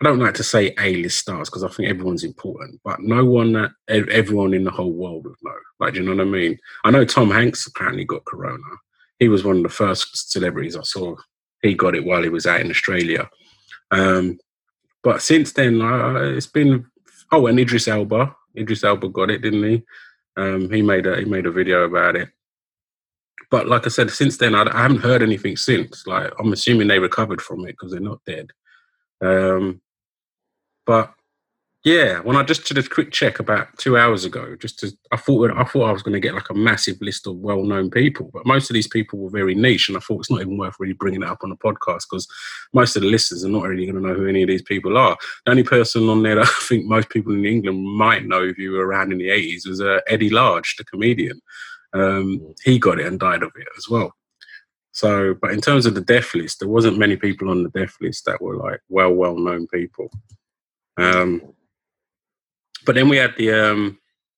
[0.00, 3.52] I don't like to say A-list stars because I think everyone's important, but no one
[3.52, 5.54] that everyone in the whole world would know.
[5.78, 6.58] Like, do you know what I mean?
[6.84, 8.62] I know Tom Hanks apparently got corona.
[9.18, 11.16] He was one of the first celebrities I saw.
[11.62, 13.28] He got it while he was out in Australia.
[13.90, 14.38] Um,
[15.02, 16.86] but since then, uh, it's been
[17.32, 18.34] oh, and Idris Elba.
[18.56, 19.82] Idris Elba got it, didn't he?
[20.36, 22.28] Um, he made a he made a video about it.
[23.50, 26.06] But like I said, since then I, I haven't heard anything since.
[26.06, 28.50] Like I'm assuming they recovered from it because they're not dead.
[29.20, 29.80] Um,
[30.86, 31.12] but
[31.82, 35.16] yeah, when I just did a quick check about two hours ago, just to, I
[35.16, 38.30] thought I thought I was going to get like a massive list of well-known people,
[38.34, 40.76] but most of these people were very niche, and I thought it's not even worth
[40.78, 42.28] really bringing it up on the podcast because
[42.74, 44.98] most of the listeners are not really going to know who any of these people
[44.98, 45.16] are.
[45.46, 48.58] The only person on there that I think most people in England might know if
[48.58, 51.40] you were around in the 80s was uh, Eddie Large, the comedian.
[51.94, 54.14] Um, he got it and died of it as well.
[54.92, 57.96] So, but in terms of the death list, there wasn't many people on the death
[58.02, 60.10] list that were like well, well known people.
[60.98, 61.54] Um,
[62.90, 63.96] but then we had the, um,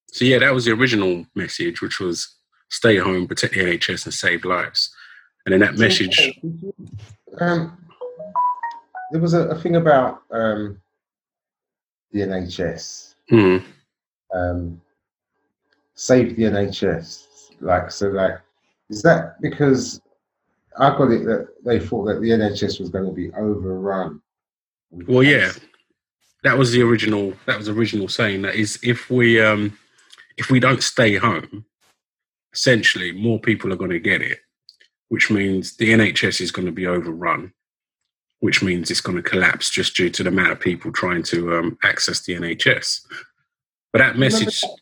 [0.08, 2.36] so yeah, that was the original message, which was
[2.68, 4.94] stay home, protect the NHS, and save lives.
[5.46, 6.38] And then that message,
[7.40, 7.78] Um,
[9.10, 10.78] there was a, a thing about um,
[12.10, 13.14] the NHS.
[13.30, 13.56] Hmm,
[14.34, 14.82] Um,
[15.94, 17.52] save the NHS.
[17.62, 18.38] Like so, like
[18.90, 19.98] is that because
[20.78, 24.20] I got it that they thought that the NHS was going to be overrun?
[24.90, 25.52] Well, yeah.
[26.42, 29.76] That was the original that was the original saying that is if we um
[30.37, 31.64] if we don't stay home
[32.52, 34.40] essentially more people are going to get it
[35.09, 37.52] which means the nhs is going to be overrun
[38.40, 41.57] which means it's going to collapse just due to the amount of people trying to
[41.57, 43.00] um, access the nhs
[43.92, 44.76] but that message that?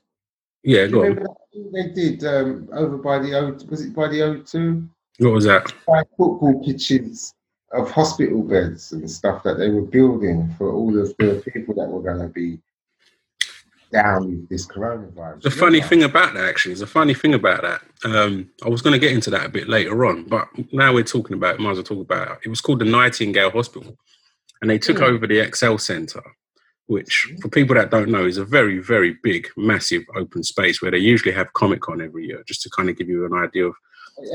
[0.62, 3.57] yeah go on remember that thing they did um, over by the O?
[3.68, 4.88] Was it by the O2?
[5.18, 5.70] what was that
[6.16, 7.35] football pitches
[7.72, 11.88] of hospital beds and stuff that they were building for all of the people that
[11.88, 12.59] were going to be
[13.92, 15.42] down with this coronavirus.
[15.42, 17.83] The funny thing about that, actually, is a funny thing about that.
[18.04, 21.02] Um, I was going to get into that a bit later on, but now we're
[21.04, 22.38] talking about it, might as well talk about it.
[22.44, 23.96] It was called the Nightingale Hospital,
[24.61, 25.04] and they took Hmm.
[25.04, 26.22] over the Excel Centre,
[26.87, 30.90] which, for people that don't know, is a very, very big, massive open space where
[30.92, 33.66] they usually have Comic Con every year, just to kind of give you an idea
[33.66, 33.74] of.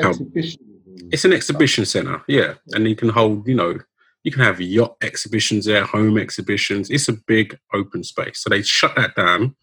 [0.02, 0.75] how- exhibition.
[1.12, 3.80] It's an exhibition centre, yeah, and you can hold, you know,
[4.24, 6.90] you can have yacht exhibitions there, home exhibitions.
[6.90, 8.42] It's a big open space.
[8.42, 9.56] So they shut that down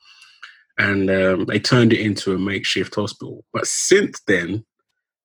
[0.78, 3.44] and um, they turned it into a makeshift hospital.
[3.52, 4.64] But since then,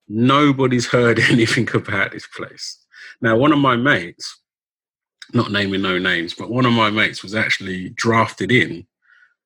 [0.08, 2.84] nobody's heard anything about this place.
[3.22, 4.39] Now, one of my mates,
[5.34, 8.88] not naming no names, but one of my mates was actually drafted in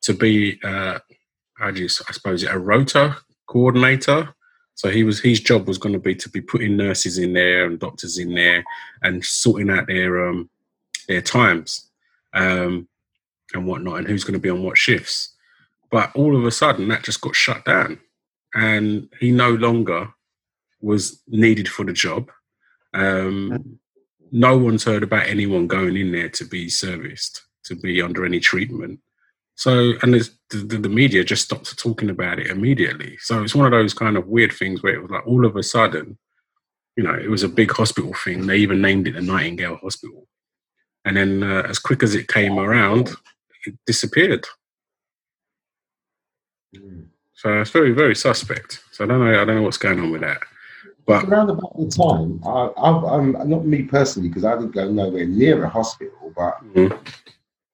[0.03, 0.99] to be, uh,
[1.75, 4.33] you, s- I suppose, a rota coordinator.
[4.75, 7.65] So he was his job was going to be to be putting nurses in there
[7.65, 8.63] and doctors in there
[9.03, 10.49] and sorting out their um,
[11.07, 11.89] their times
[12.33, 12.87] um,
[13.53, 15.33] and whatnot, and who's going to be on what shifts.
[15.89, 17.99] But all of a sudden, that just got shut down,
[18.55, 20.09] and he no longer
[20.81, 22.31] was needed for the job.
[22.93, 23.79] Um,
[24.31, 28.39] no one's heard about anyone going in there to be serviced, to be under any
[28.39, 28.99] treatment.
[29.55, 33.17] So, and the, the, media just stopped talking about it immediately.
[33.19, 35.55] So it's one of those kind of weird things where it was like all of
[35.55, 36.17] a sudden,
[36.95, 38.47] you know, it was a big hospital thing.
[38.47, 40.27] They even named it the Nightingale Hospital.
[41.05, 43.11] And then uh, as quick as it came around,
[43.65, 44.47] it disappeared.
[46.75, 47.07] Mm.
[47.33, 48.83] So it's very, very suspect.
[48.91, 49.41] So I don't know.
[49.41, 50.41] I don't know what's going on with that.
[51.07, 55.25] But Around about the time, I, I'm not me personally because I didn't go nowhere
[55.25, 56.95] near a hospital, but Mhm.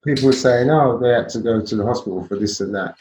[0.08, 2.96] People were saying, "Oh, they had to go to the hospital for this and that,"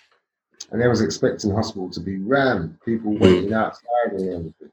[0.71, 3.21] and they was expecting the hospital to be rammed, people Mm.
[3.21, 4.73] waiting outside and everything.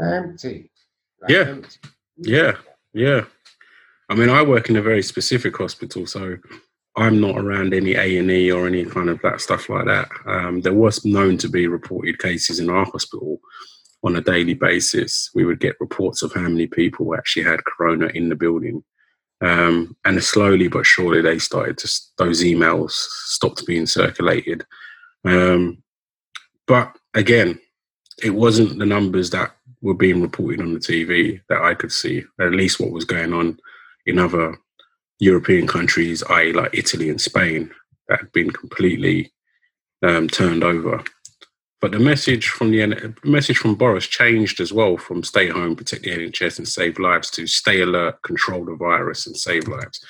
[0.00, 0.70] Empty.
[1.20, 1.48] Like, Yeah.
[1.48, 1.78] empty.
[2.18, 2.56] Yeah.
[2.92, 3.24] Yeah.
[4.08, 6.36] I mean, I work in a very specific hospital, so
[6.96, 10.08] I'm not around any A and E or any kind of that stuff like that.
[10.24, 13.40] Um, there was known to be reported cases in our hospital
[14.04, 15.30] on a daily basis.
[15.34, 18.84] We would get reports of how many people actually had corona in the building,
[19.42, 24.64] Um, and slowly but surely, they started to those emails stopped being circulated.
[25.24, 25.82] Um,
[26.66, 27.58] but again,
[28.22, 32.24] it wasn't the numbers that were being reported on the TV that I could see.
[32.40, 33.58] At least what was going on
[34.06, 34.56] in other
[35.18, 37.70] European countries, i.e., like Italy and Spain,
[38.08, 39.32] that had been completely
[40.02, 41.02] um, turned over.
[41.80, 46.04] But the message from the message from Boris changed as well from stay home, protect
[46.04, 50.00] the NHS and save lives to stay alert, control the virus and save lives.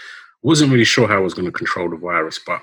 [0.43, 2.61] Wasn't really sure how I was going to control the virus, but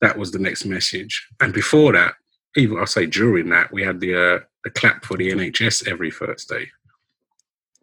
[0.00, 1.26] that was the next message.
[1.40, 2.14] And before that,
[2.56, 6.10] even I'll say during that, we had the uh, the clap for the NHS every
[6.10, 6.70] Thursday.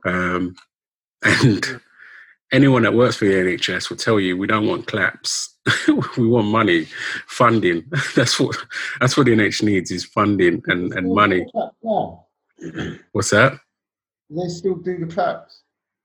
[0.06, 0.56] Um,
[1.24, 1.82] and
[2.51, 5.55] anyone that works for the NHS will tell you we don't want claps.
[6.17, 6.88] we want money,
[7.27, 7.86] funding.
[8.15, 8.55] That's what
[8.99, 11.45] that's what the NHS needs is funding and, and money.
[13.12, 13.60] What's that?
[14.29, 15.62] They still do the claps.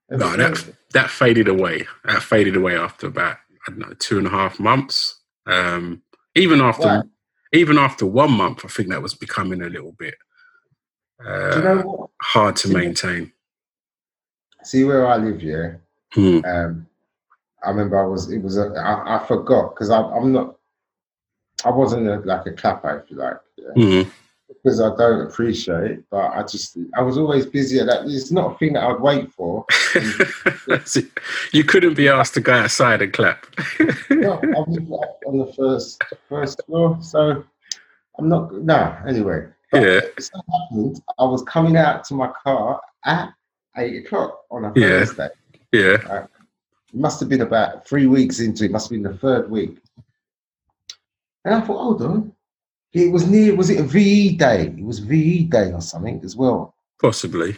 [0.09, 1.87] No, that that faded away.
[2.05, 5.19] That faded away after about I don't know two and a half months.
[5.45, 6.01] Um,
[6.35, 7.03] even after
[7.53, 10.15] even after one month, I think that was becoming a little bit
[11.25, 13.31] uh, you know hard to maintain.
[14.63, 15.73] See where I live, yeah.
[16.13, 16.39] Hmm.
[16.45, 16.87] Um,
[17.63, 20.55] I remember I was it was a, I, I forgot because I'm not
[21.63, 23.65] I wasn't a, like a clapper if you like yeah?
[23.75, 24.09] mm-hmm.
[24.47, 28.55] because I don't appreciate but I just I was always busy at that it's not
[28.55, 29.65] a thing that I'd wait for
[31.51, 33.45] you couldn't be asked to go outside and clap
[34.09, 37.43] no, I was on the first first floor so
[38.17, 42.81] I'm not no anyway but yeah so happened I was coming out to my car
[43.05, 43.33] at
[43.77, 44.73] eight o'clock on a.
[44.73, 45.40] Thursday yeah
[46.09, 46.27] right?
[46.93, 49.77] It must have been about three weeks into it, must have been the third week.
[51.45, 52.33] And I thought, hold on.
[52.93, 54.67] It was near, was it a VE day?
[54.77, 56.75] It was VE day or something as well.
[56.99, 57.57] Possibly.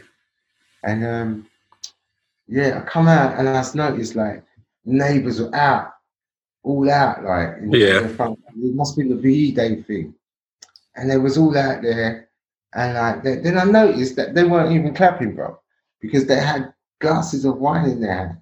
[0.83, 1.47] And um,
[2.47, 4.43] yeah, I come out and I just noticed like
[4.85, 5.93] neighbours were out,
[6.61, 8.01] all out, like yeah.
[8.01, 10.13] It must be the VE day thing.
[10.95, 12.29] And they was all out there.
[12.75, 15.59] And like then I noticed that they weren't even clapping, bro,
[15.99, 16.72] because they had
[17.03, 18.37] glasses of wine in their hands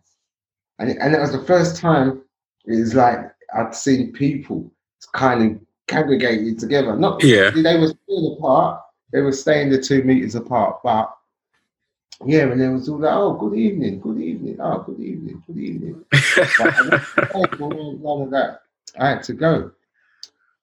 [0.80, 2.22] and and it was the first time
[2.66, 4.72] it was like I'd seen people
[5.14, 6.96] kind of congregated together.
[6.96, 8.82] Not yeah, they were still apart.
[9.12, 11.14] They were staying the two meters apart, but
[12.26, 13.14] yeah, and there was all that.
[13.14, 14.58] Oh, good evening, good evening.
[14.60, 16.06] Oh, good evening, good evening.
[16.14, 16.22] none
[18.22, 18.62] of that.
[19.00, 19.72] I had to go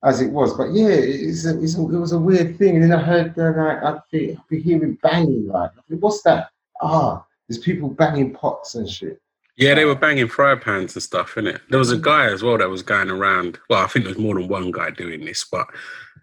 [0.05, 2.77] as it was, but yeah, it's a, it's a, it was a weird thing.
[2.77, 6.51] And then I heard that like, I'd be, I'd be hearing banging like, what's that?
[6.81, 9.21] Ah, there's people banging pots and shit.
[9.57, 11.61] Yeah, they were banging fry pans and stuff, innit?
[11.69, 13.59] There was a guy as well that was going around.
[13.69, 15.67] Well, I think there was more than one guy doing this, but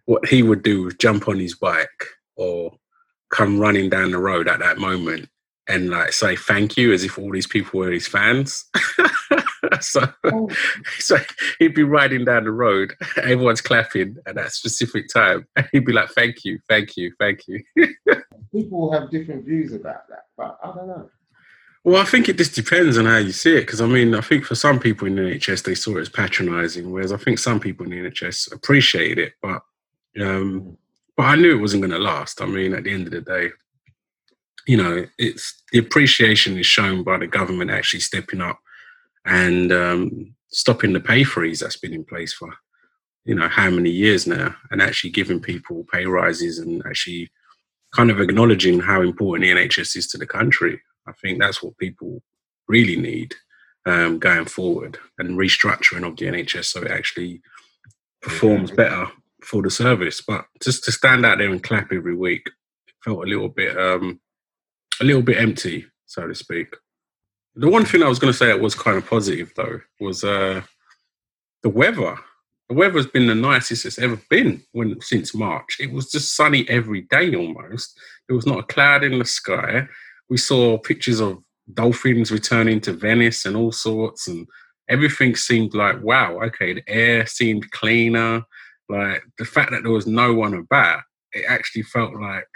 [0.05, 2.05] what he would do was jump on his bike
[2.37, 2.77] or
[3.31, 5.27] come running down the road at that moment
[5.67, 8.65] and like say thank you as if all these people were his fans.
[9.81, 10.49] so, oh.
[10.99, 11.17] so
[11.59, 15.93] he'd be riding down the road, everyone's clapping at that specific time, and he'd be
[15.93, 17.63] like, "Thank you, thank you, thank you."
[18.55, 21.09] people will have different views about that, but I don't know.
[21.83, 23.61] Well, I think it just depends on how you see it.
[23.61, 26.09] Because I mean, I think for some people in the NHS, they saw it as
[26.09, 29.33] patronising, whereas I think some people in the NHS appreciated it.
[29.41, 29.61] But,
[30.19, 30.77] um,
[31.15, 32.41] but I knew it wasn't going to last.
[32.41, 33.49] I mean, at the end of the day,
[34.65, 38.59] you know, it's the appreciation is shown by the government actually stepping up
[39.25, 42.51] and um, stopping the pay freeze that's been in place for,
[43.25, 47.29] you know, how many years now, and actually giving people pay rises and actually
[47.95, 50.81] kind of acknowledging how important the NHS is to the country.
[51.07, 52.21] I think that's what people
[52.67, 53.35] really need
[53.85, 57.41] um, going forward and restructuring of the NHS so it actually
[58.21, 59.07] performs better
[59.43, 60.21] for the service.
[60.21, 62.49] But just to stand out there and clap every week
[63.03, 64.19] felt a little bit um,
[64.99, 66.75] a little bit empty, so to speak.
[67.55, 70.23] The one thing I was going to say that was kind of positive though was
[70.23, 70.61] uh,
[71.63, 72.17] the weather.
[72.69, 75.77] The weather has been the nicest it's ever been when since March.
[75.79, 77.99] It was just sunny every day almost.
[78.27, 79.87] There was not a cloud in the sky
[80.29, 84.47] we saw pictures of dolphins returning to Venice and all sorts, and
[84.89, 86.39] everything seemed like wow.
[86.43, 88.43] Okay, the air seemed cleaner.
[88.89, 91.01] Like the fact that there was no one about,
[91.33, 92.47] it actually felt like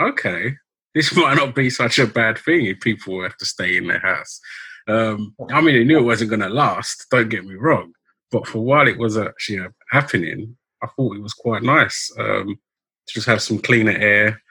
[0.00, 0.54] okay,
[0.94, 4.00] this might not be such a bad thing if people have to stay in their
[4.00, 4.40] house.
[4.86, 7.06] Um, I mean, they knew it wasn't going to last.
[7.10, 7.92] Don't get me wrong,
[8.30, 12.58] but for a while it was actually happening, I thought it was quite nice um,
[13.06, 14.42] to just have some cleaner air.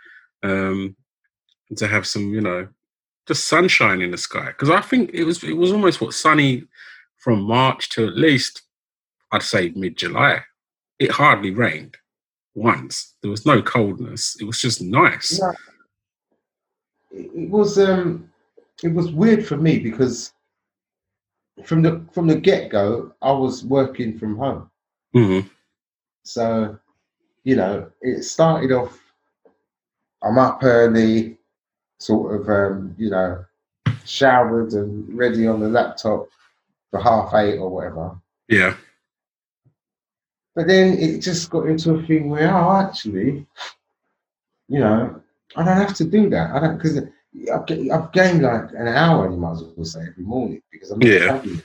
[0.43, 0.95] Um,
[1.75, 2.67] to have some, you know,
[3.27, 4.47] just sunshine in the sky.
[4.47, 6.63] Because I think it was it was almost what sunny
[7.17, 8.61] from March to at least
[9.31, 10.41] I'd say mid July.
[10.99, 11.97] It hardly rained
[12.55, 13.15] once.
[13.21, 14.37] There was no coldness.
[14.39, 15.39] It was just nice.
[15.39, 15.51] Yeah.
[17.11, 18.29] It was um
[18.83, 20.31] it was weird for me because
[21.63, 24.69] from the from the get go, I was working from home.
[25.15, 25.47] Mm-hmm.
[26.23, 26.77] So,
[27.43, 28.99] you know, it started off.
[30.23, 31.37] I'm up early,
[31.99, 33.45] sort of, um, you know,
[34.05, 36.27] showered and ready on the laptop
[36.89, 38.19] for half eight or whatever.
[38.47, 38.75] Yeah.
[40.55, 43.45] But then it just got into a thing where, oh, actually,
[44.67, 45.21] you know,
[45.55, 46.51] I don't have to do that.
[46.51, 46.99] I don't because
[47.53, 50.99] I've, I've gained like an hour, you might as well say, every morning because I'm
[50.99, 51.25] not Yeah.
[51.27, 51.61] traveling.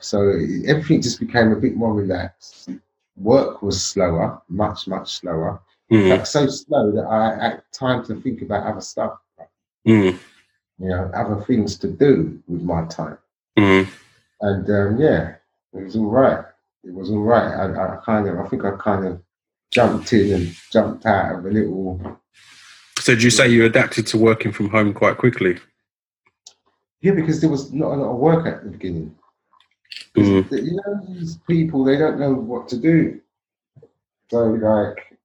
[0.00, 0.20] So
[0.66, 2.70] everything just became a bit more relaxed.
[3.16, 5.60] Work was slower, much, much slower.
[5.90, 9.18] Mm, Like so slow that I had time to think about other stuff,
[9.86, 10.18] mm,
[10.78, 13.18] you know, other things to do with my time.
[13.58, 13.88] mm.
[14.40, 15.34] And um, yeah,
[15.72, 16.44] it was all right.
[16.84, 17.52] It was all right.
[17.54, 19.20] I, I kind of, I think I kind of
[19.70, 22.20] jumped in and jumped out of a little.
[23.00, 25.58] So, did you say you adapted to working from home quite quickly?
[27.00, 29.14] Yeah, because there was not a lot of work at the beginning.
[30.16, 30.50] Mm.
[30.50, 33.20] You know, these people, they don't know what to do.
[34.30, 35.16] So, like,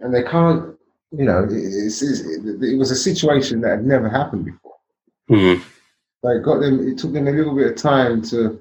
[0.00, 0.76] and they can't,
[1.10, 4.74] you know, it, it's, it, it was a situation that had never happened before.
[5.30, 5.62] Mm,
[6.22, 8.60] So it got them, it took them a little bit of time to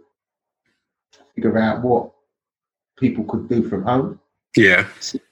[1.35, 2.11] figure out what
[2.97, 4.19] people could do from home.
[4.55, 4.87] yeah.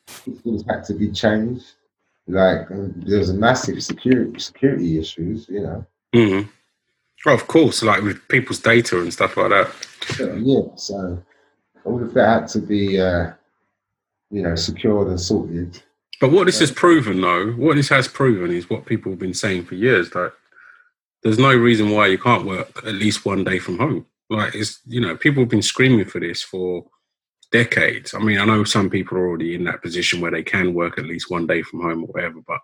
[0.08, 1.66] Things had to be changed.
[2.28, 5.86] Like, there's a massive security security issues, you know.
[6.16, 6.50] Mm.
[7.26, 10.38] Oh, of course, like with people's data and stuff like that.
[10.42, 11.24] Yeah, so
[11.86, 13.32] all of that had to be, uh,
[14.30, 15.82] you know, secured and sorted.
[16.20, 19.34] But what this has proven, though, what this has proven is what people have been
[19.34, 20.14] saying for years.
[20.14, 20.32] Like,
[21.24, 24.06] there's no reason why you can't work at least one day from home.
[24.30, 26.86] Like, it's you know, people have been screaming for this for
[27.54, 28.14] decades.
[28.14, 30.98] I mean, I know some people are already in that position where they can work
[30.98, 32.60] at least one day from home or whatever, but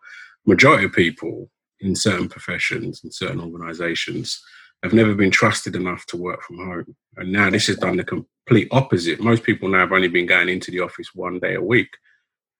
[0.45, 1.49] majority of people
[1.80, 4.43] in certain professions and certain organizations
[4.84, 6.95] have never been trusted enough to work from home.
[7.17, 9.21] And now this has done the complete opposite.
[9.21, 11.95] Most people now have only been going into the office one day a week.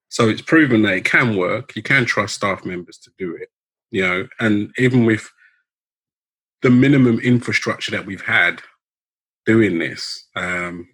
[0.10, 1.76] So it's proven that it can work.
[1.76, 3.50] You can trust staff members to do it,
[3.90, 5.32] you know, and even with
[6.62, 8.62] the minimum infrastructure that we've had
[9.46, 10.88] doing this, um,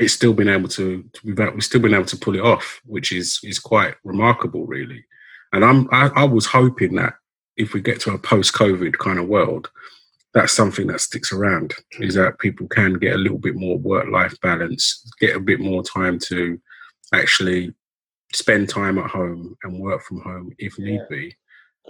[0.00, 2.80] it's still been able to, to we've, we've still been able to pull it off,
[2.86, 5.04] which is is quite remarkable, really.
[5.52, 7.14] And I'm I, I was hoping that
[7.56, 9.70] if we get to a post-COVID kind of world,
[10.32, 11.74] that's something that sticks around.
[12.00, 15.82] Is that people can get a little bit more work-life balance, get a bit more
[15.82, 16.58] time to
[17.12, 17.74] actually
[18.32, 21.04] spend time at home and work from home if need Yeah.
[21.10, 21.36] be.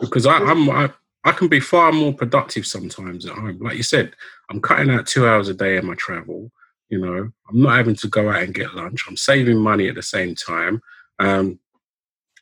[0.01, 0.91] Because I, I'm I,
[1.25, 3.59] I can be far more productive sometimes at home.
[3.61, 4.15] Like you said,
[4.49, 6.51] I'm cutting out two hours a day in my travel.
[6.91, 9.05] You know, I'm not having to go out and get lunch.
[9.09, 10.83] I'm saving money at the same time.
[11.21, 11.61] Um,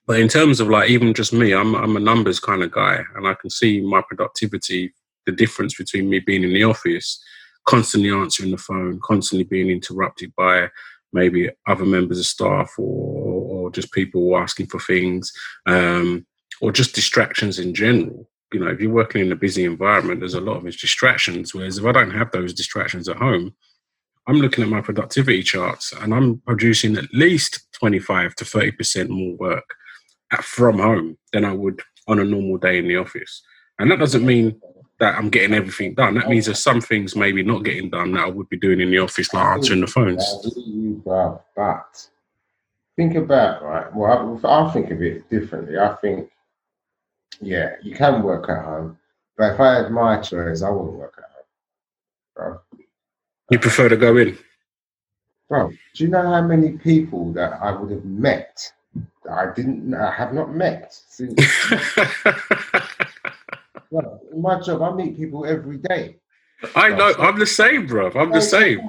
[0.06, 3.04] but in terms of like even just me, I'm I'm a numbers kind of guy,
[3.14, 4.94] and I can see my productivity,
[5.26, 7.22] the difference between me being in the office,
[7.66, 10.70] constantly answering the phone, constantly being interrupted by
[11.12, 15.30] maybe other members of staff or or just people asking for things,
[15.66, 16.26] um,
[16.62, 18.30] or just distractions in general.
[18.50, 21.54] You know, if you're working in a busy environment, there's a lot of distractions.
[21.54, 23.54] Whereas if I don't have those distractions at home,
[24.28, 29.34] I'm looking at my productivity charts and I'm producing at least 25 to 30% more
[29.36, 29.74] work
[30.30, 33.42] at, from home than I would on a normal day in the office.
[33.78, 34.60] And that doesn't mean
[35.00, 36.14] that I'm getting everything done.
[36.14, 38.90] That means there's some things maybe not getting done that I would be doing in
[38.90, 40.24] the office, like answering the phones.
[41.56, 42.08] But
[42.96, 43.94] think about right.
[43.94, 45.78] Well, I, I think of it differently.
[45.78, 46.30] I think,
[47.40, 48.98] yeah, you can work at home,
[49.38, 52.58] but if I had my choice, I wouldn't work at home,
[53.50, 54.38] You prefer to go in?
[55.48, 55.70] bro.
[55.94, 58.72] Do you know how many people that I would have met
[59.24, 61.34] that I didn't, I have not met since?
[63.90, 66.16] well, in my job, I meet people every day.
[66.74, 67.14] I know.
[67.18, 68.10] I'm the same, bro.
[68.12, 68.88] I'm the same.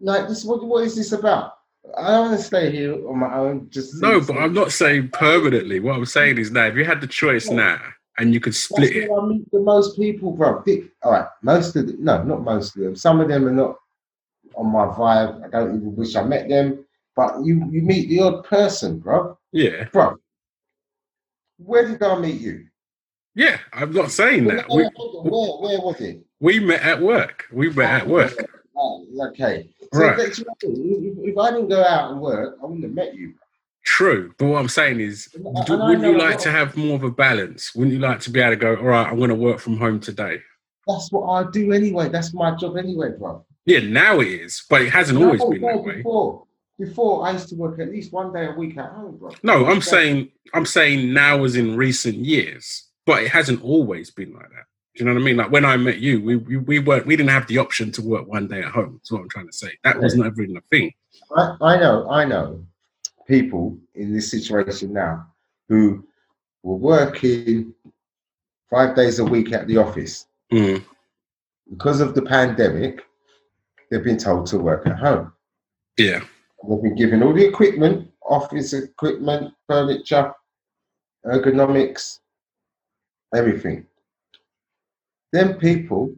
[0.00, 1.58] Like this, what, what is this about?
[1.96, 3.68] I don't want to stay here on my own.
[3.70, 5.80] Just No, but I'm not saying permanently.
[5.80, 7.80] What I'm saying is now, if you had the choice now
[8.18, 10.62] and you could split That's it, I meet the most people, bro.
[11.02, 12.96] All right, most of them, no, not most of them.
[12.96, 13.76] Some of them are not
[14.54, 15.44] on my vibe.
[15.44, 16.84] I don't even wish I met them.
[17.16, 19.38] But you, you meet the odd person, bro.
[19.52, 20.16] yeah, Bro,
[21.58, 22.66] where did I meet you?
[23.36, 23.58] yeah.
[23.72, 24.68] I'm not saying that.
[24.68, 26.24] Where, We, where, where was it?
[26.40, 27.46] we met at work.
[27.52, 28.32] We met at work.
[28.76, 29.70] Oh, okay.
[29.92, 30.16] So Right.
[30.18, 31.16] that's what I mean.
[31.22, 33.34] if, if I didn't go out and work, I wouldn't have met you.
[33.84, 37.10] True, but what I'm saying is, And wouldn't you like to have more of a
[37.10, 37.74] balance?
[37.74, 39.76] Wouldn't you like to be able to go, all right, I'm going to work from
[39.76, 40.38] home today?
[40.88, 42.08] That's what I do anyway.
[42.08, 43.44] That's my job anyway, bro.
[43.66, 45.96] Yeah, now it is, but it hasn't No, always been no, that way.
[45.96, 46.46] Before,
[46.78, 49.32] before I used to work at least one day a week at home, bro.
[49.42, 54.32] No, I'm saying, I'm saying now as in recent years, but it hasn't always been
[54.32, 54.64] like that.
[54.94, 55.36] Do you know what I mean?
[55.36, 58.02] Like when I met you, we we, we weren't we didn't have the option to
[58.02, 58.94] work one day at home.
[58.94, 59.72] That's what I'm trying to say.
[59.82, 60.92] That was never even a thing.
[61.36, 62.64] I, I know, I know
[63.26, 65.26] people in this situation now
[65.68, 66.06] who
[66.62, 67.74] were working
[68.70, 70.26] five days a week at the office.
[70.52, 70.84] Mm.
[71.70, 73.02] Because of the pandemic,
[73.90, 75.32] they've been told to work at home.
[75.96, 76.20] Yeah.
[76.68, 80.32] They've been given all the equipment, office equipment, furniture,
[81.26, 82.20] ergonomics,
[83.34, 83.86] everything.
[85.32, 86.14] Then people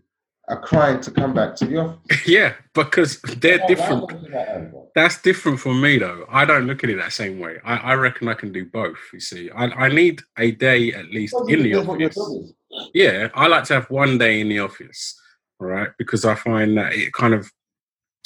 [0.48, 2.26] are crying to come back to the office.
[2.26, 4.12] yeah, because they're why different.
[4.12, 4.86] would that happen?
[4.94, 6.24] That's different from me though.
[6.28, 7.58] I don't look at it that same way.
[7.64, 8.98] I, I reckon I can do both.
[9.12, 12.10] You see, I, I need a day at least Well, in the depends what your
[12.10, 12.52] office.
[12.94, 15.18] Yeah, I like to have one day in the office,
[15.60, 17.50] all right, because I find that it kind of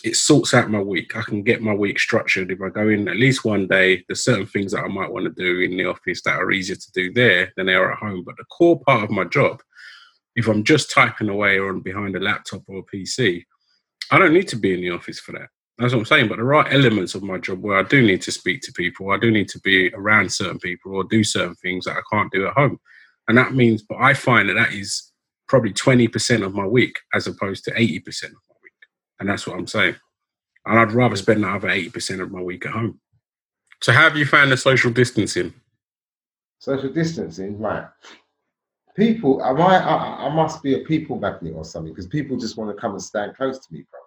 [0.02, 1.16] it sorts out my week.
[1.16, 4.04] I can get my week structured if I go in at least one day.
[4.08, 6.76] There's certain things that I might want to do in the office that are easier
[6.76, 8.24] to do there than they are at home.
[8.24, 9.60] But the core part of my job,
[10.36, 13.44] if I'm just typing away or behind a laptop or a PC,
[14.10, 15.48] I don't need to be in the office for that.
[15.78, 16.28] That's what I'm saying.
[16.28, 19.10] But there are elements of my job where I do need to speak to people.
[19.10, 22.30] I do need to be around certain people or do certain things that I can't
[22.32, 22.78] do at home.
[23.28, 25.12] And that means, but I find that that is
[25.48, 28.72] probably 20% of my week as opposed to 80% of my week.
[29.18, 29.96] And that's what I'm saying.
[30.66, 33.00] And I'd rather spend that other 80% of my week at home.
[33.80, 35.54] So, how have you found the social distancing?
[36.60, 37.86] social distancing, right?
[38.96, 42.56] People, am I, I, I must be a people magnet or something because people just
[42.56, 44.00] want to come and stand close to me, bro.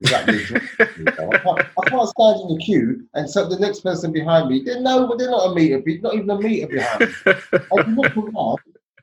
[0.00, 1.30] It's like they're drawn to me, bro.
[1.32, 4.62] I, can't, I can't stand in the queue and so the next person behind me,
[4.62, 7.08] they're no, they're not a meter, not even a meter behind me.
[7.26, 8.58] I can look around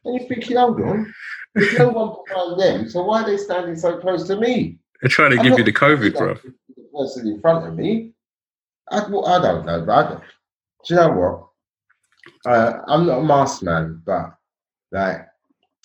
[0.06, 1.14] and you're thinking, hold on,
[1.54, 4.78] there's no one behind them, so why are they standing so close to me?
[5.02, 6.36] They're trying to I'm give you the COVID, bro.
[6.36, 8.14] The person in front of me,
[8.90, 10.24] I, well, I don't know, but I don't-
[10.88, 12.52] do you know what?
[12.52, 14.37] Uh, I'm not a mask man, but
[14.92, 15.28] like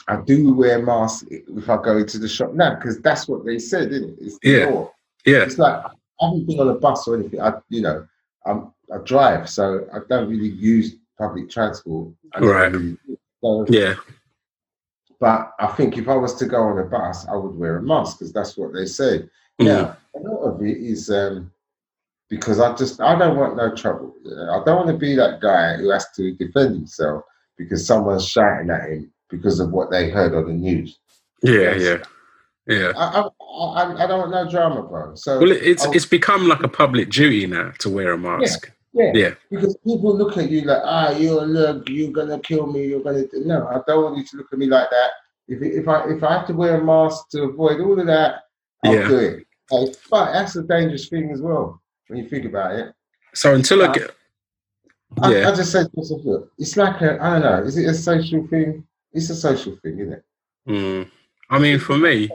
[0.09, 3.59] I do wear masks if I go into the shop now because that's what they
[3.59, 4.19] said, isn't it?
[4.21, 4.67] It's the Yeah.
[4.67, 4.93] law.
[5.25, 5.43] Yeah.
[5.45, 5.91] It's like I
[6.27, 7.41] haven't been on a bus or anything.
[7.41, 8.07] I, you know,
[8.47, 12.13] I'm, I drive, so I don't really use public transport.
[12.41, 12.73] Right.
[12.73, 12.99] really-
[13.41, 13.95] so, Yeah.
[15.21, 17.83] but I think if I was to go on a bus, I would wear a
[17.83, 19.21] mask because that's what they say.
[19.61, 19.67] Mm.
[19.67, 21.53] Yeah, a lot of it is um,
[22.29, 24.15] because I just I don't want no trouble.
[24.27, 27.25] I don't want to be that guy who has to defend himself
[27.63, 30.99] because someone's shouting at him because of what they heard on the news.
[31.43, 31.75] Yeah.
[31.75, 31.81] Yes.
[31.83, 32.77] Yeah.
[32.77, 32.93] Yeah.
[32.97, 35.15] I I, I, I don't want no drama, bro.
[35.15, 38.71] So Well, it's I'll- it's become like a public duty now to wear a mask.
[38.93, 39.35] yeah, yeah.
[39.51, 42.87] because people look at you like ah you're look you're gonna kill me.
[42.87, 43.67] You're gonna do-" no.
[43.67, 45.11] I don't want you to look at me like that.
[45.49, 48.43] If if I if I have to wear a mask to avoid all of that,
[48.85, 49.09] I'll Yeah.
[49.09, 49.47] do it.
[49.73, 49.93] Okay?
[50.11, 52.93] But that's a dangerous thing as well when you think about it.
[53.35, 54.11] So until I get,
[55.29, 57.89] yeah, I just said to myself, look, it's like a, I don't know, is it
[57.89, 58.85] a social thing?
[59.13, 60.25] It's a social thing, isn't it?
[60.69, 61.11] Mm.
[61.51, 62.31] I mean, for me,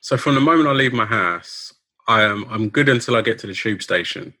[0.00, 1.72] so from the moment I leave my house,
[2.06, 4.34] I am I'm good until I get to the tube station.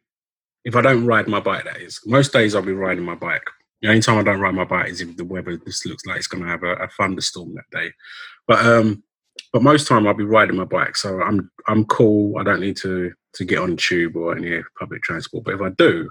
[0.64, 2.00] If I don't ride my bike, that is.
[2.06, 3.48] Most days I'll be riding my bike.
[3.82, 6.16] The only time I don't ride my bike is if the weather just looks like
[6.16, 7.92] it's going to have a, a thunderstorm that day.
[8.46, 9.02] But um,
[9.52, 12.38] but most time I'll be riding my bike, so I'm I'm cool.
[12.38, 15.44] I don't need to to get on the tube or any public transport.
[15.44, 16.08] But if I do,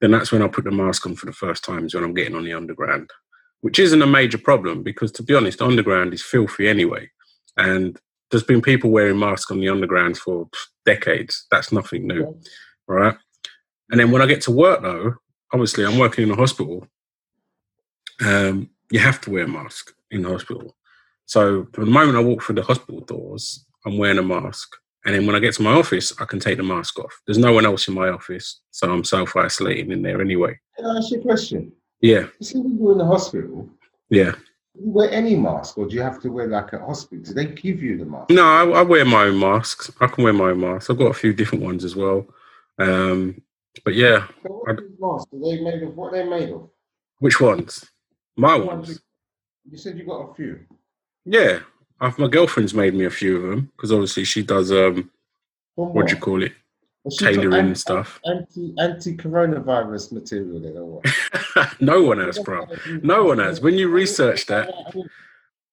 [0.00, 1.84] then that's when I put the mask on for the first time.
[1.84, 3.10] Is when I'm getting on the underground,
[3.60, 7.10] which isn't a major problem because to be honest, underground is filthy anyway,
[7.56, 7.98] and
[8.30, 10.48] there's been people wearing masks on the underground for
[10.84, 11.46] decades.
[11.50, 12.38] That's nothing new,
[12.86, 13.16] right?
[13.90, 15.14] And then when I get to work, though,
[15.52, 16.86] obviously I'm working in a hospital.
[18.24, 20.76] Um, you have to wear a mask in the hospital.
[21.26, 24.76] So from the moment I walk through the hospital doors, I'm wearing a mask.
[25.08, 27.18] And then when I get to my office, I can take the mask off.
[27.26, 30.60] There's no one else in my office, so I'm self isolating in there anyway.
[30.76, 31.72] Can I ask you a question?
[32.02, 33.66] Yeah, You see, when you're in the hospital,
[34.10, 34.32] yeah.
[34.32, 37.24] do you wear any mask or do you have to wear like a hospital?
[37.24, 38.28] Do they give you the mask?
[38.28, 39.90] No, I, I wear my own masks.
[39.98, 40.90] I can wear my own masks.
[40.90, 42.26] I've got a few different ones as well.
[42.78, 43.40] Um,
[43.86, 45.32] but yeah, So what are these masks?
[45.32, 46.68] Are they made of what are they made of?
[47.20, 47.82] which ones?
[48.36, 49.00] My ones.
[49.70, 50.60] You said you got a few.
[51.24, 51.60] Yeah,
[52.00, 55.10] I've, my girlfriend's made me a few of them because obviously she does um,
[55.74, 56.52] From what do you call it,
[57.18, 58.20] tailoring stuff.
[58.24, 61.80] Anti anti coronavirus material then or what?
[61.80, 62.66] no one has, bro.
[63.02, 63.60] No one has.
[63.60, 64.70] When you research that,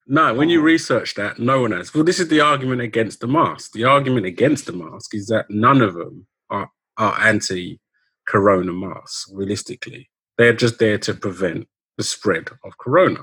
[0.07, 1.93] No, when you research that, no one has.
[1.93, 3.73] Well, this is the argument against the mask.
[3.73, 7.79] The argument against the mask is that none of them are, are anti
[8.27, 10.09] corona masks, realistically.
[10.37, 11.67] They're just there to prevent
[11.97, 13.21] the spread of corona.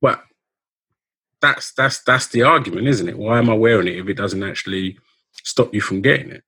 [0.00, 0.22] But
[1.46, 3.18] that's that's that's the argument, isn't it?
[3.18, 4.98] Why am I wearing it if it doesn't actually
[5.44, 6.42] stop you from getting it?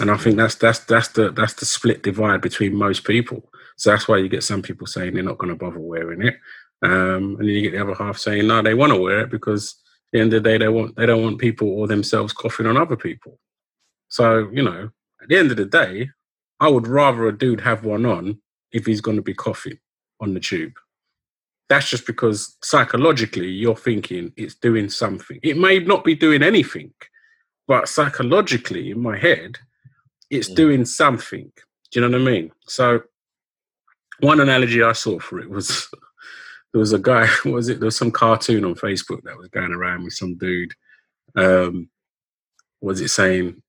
[0.00, 3.50] And I think that's that's that's the that's the split divide between most people.
[3.76, 6.36] So that's why you get some people saying they're not going to bother wearing it.
[6.82, 9.30] Um, and then you get the other half saying no, they want to wear it
[9.30, 9.76] because
[10.12, 12.76] the end of the day they want they don't want people or themselves coughing on
[12.76, 13.38] other people.
[14.08, 14.90] So you know,
[15.22, 16.10] at the end of the day,
[16.60, 18.40] I would rather a dude have one on
[18.72, 19.78] if he's going to be coughing
[20.20, 20.74] on the tube.
[21.72, 25.40] That's just because psychologically you're thinking it's doing something.
[25.42, 26.92] It may not be doing anything,
[27.66, 29.58] but psychologically in my head,
[30.28, 30.54] it's Mm.
[30.54, 31.50] doing something.
[31.90, 32.52] Do you know what I mean?
[32.66, 33.04] So
[34.20, 35.88] one analogy I saw for it was
[36.72, 37.80] there was a guy, what was it?
[37.80, 40.74] There was some cartoon on Facebook that was going around with some dude.
[41.36, 41.88] Um,
[42.82, 43.62] was it saying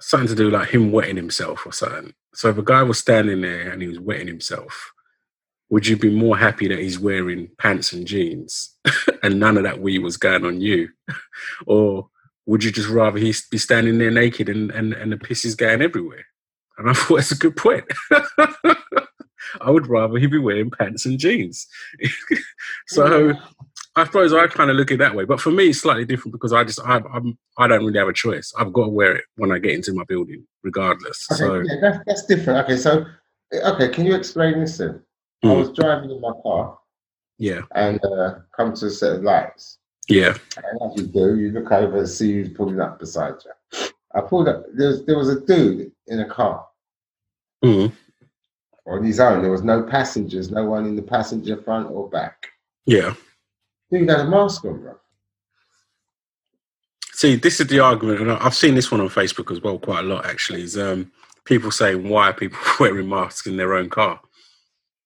[0.00, 2.14] something to do like him wetting himself or something?
[2.34, 4.92] So if a guy was standing there and he was wetting himself,
[5.68, 8.76] would you be more happy that he's wearing pants and jeans
[9.22, 10.88] and none of that wee was going on you?
[11.66, 12.08] or
[12.46, 15.54] would you just rather he be standing there naked and, and, and the piss is
[15.54, 16.24] going everywhere?
[16.78, 17.84] And I thought that's a good point.
[19.60, 21.66] I would rather he be wearing pants and jeans.
[22.86, 23.32] so
[23.96, 25.24] I suppose I kind of look at it that way.
[25.24, 28.08] But for me, it's slightly different because I just I I'm, I don't really have
[28.08, 28.52] a choice.
[28.58, 31.26] I've got to wear it when I get into my building, regardless.
[31.32, 32.64] Okay, So yeah, that's, that's different.
[32.64, 33.06] Okay, so
[33.52, 35.02] eh, okay, can you explain this then?
[35.44, 35.58] I Mm.
[35.58, 36.78] was driving in my car
[37.38, 39.78] yeah, and uh, come to a set of lights.
[40.08, 43.88] yeah, And as you do, you look over and see who's pulling up beside you.
[44.14, 44.64] I pulled up.
[44.74, 46.66] There was, there was a dude in a car
[47.62, 47.92] mm,
[48.86, 49.42] on his own.
[49.42, 52.46] There was no passengers, no one in the passenger front or back.
[52.86, 53.14] yeah.
[53.90, 54.96] Dude had a mask on, bro.
[57.12, 60.00] See, this is the argument, and I've seen this one on Facebook as well quite
[60.04, 60.26] a lot.
[60.26, 61.10] Actually, is um,
[61.44, 64.20] people saying why are people wearing masks in their own car?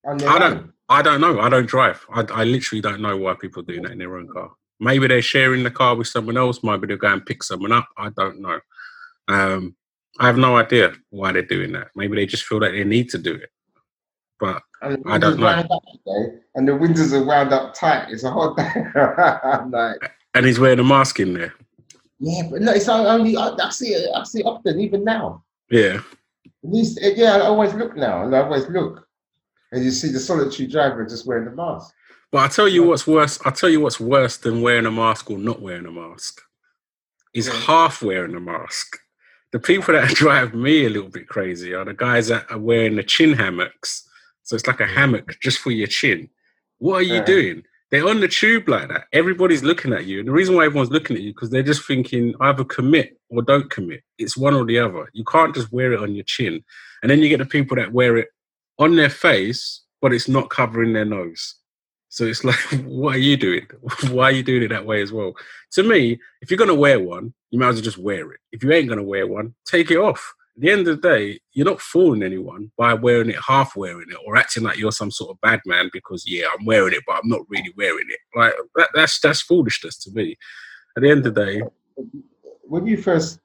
[0.06, 0.72] I don't-.
[0.88, 1.38] I don't know.
[1.38, 2.04] I don't drive.
[2.12, 4.50] I, I literally don't know why people are doing that in their own car.
[4.80, 6.64] Maybe they're sharing the car with someone else.
[6.64, 7.88] Maybe they're going to pick someone up.
[7.96, 8.58] I don't know.
[9.28, 9.76] Um,
[10.18, 11.88] I have no idea why they're doing that.
[11.94, 13.50] Maybe they just feel that they need to do it.
[14.40, 15.46] But I don't know.
[15.46, 15.82] up
[16.54, 18.08] and the windows are wound up tight.
[18.10, 18.72] It's a hot day.
[19.70, 21.54] Like, and he's wearing a mask in there.
[22.18, 24.10] yeah, but no, it's only I, I see it.
[24.14, 25.44] I see it often, even now.
[25.70, 26.00] Yeah,
[26.64, 29.06] At least, yeah, I always look now, and I always look,
[29.72, 31.92] and you see the solitary driver just wearing the mask.
[32.32, 33.38] but I tell you what's worse.
[33.44, 36.40] I tell you what's worse than wearing a mask or not wearing a mask
[37.34, 37.54] is Yeah.
[37.54, 38.98] half wearing a mask.
[39.52, 42.96] The people that drive me a little bit crazy are the guys that are wearing
[42.96, 44.08] the chin hammocks.
[44.44, 44.94] So it's like a mm.
[44.94, 46.28] hammock just for your chin.
[46.78, 47.24] What are you Yeah.
[47.24, 47.62] doing?
[47.90, 49.06] They're on the tube like that.
[49.12, 50.20] Everybody's looking at you.
[50.20, 53.42] And the reason why everyone's looking at you because they're just thinking either commit or
[53.42, 54.02] don't commit.
[54.18, 55.10] It's one or the other.
[55.12, 56.62] You can't just wear it on your chin.
[57.02, 58.28] And then you get the people that wear it
[58.80, 61.54] on their face, but it's not covering their nose.
[62.08, 63.68] So it's like, what are you doing?
[64.10, 65.34] Why are you doing it that way as well?
[65.72, 68.40] To me, if you're going to wear one, you might as well just wear it.
[68.50, 70.34] If you ain't going to wear one, take it off.
[70.56, 74.08] At the end of the day, you're not fooling anyone by wearing it, half wearing
[74.10, 77.04] it, or acting like you're some sort of bad man because yeah, I'm wearing it,
[77.06, 78.18] but I'm not really wearing it.
[78.36, 80.36] Like that, that's that's foolishness to me.
[80.96, 81.62] At the end of the day,
[82.62, 83.40] When you first,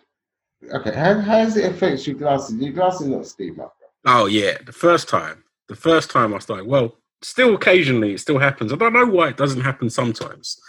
[0.74, 2.56] okay, how, how does it affect your glasses?
[2.56, 3.75] Your glasses not steam up.
[4.06, 8.40] Oh yeah, the first time, the first time I started, well, still occasionally it still
[8.40, 8.72] happens.
[8.72, 10.60] I don't know why it doesn't happen sometimes.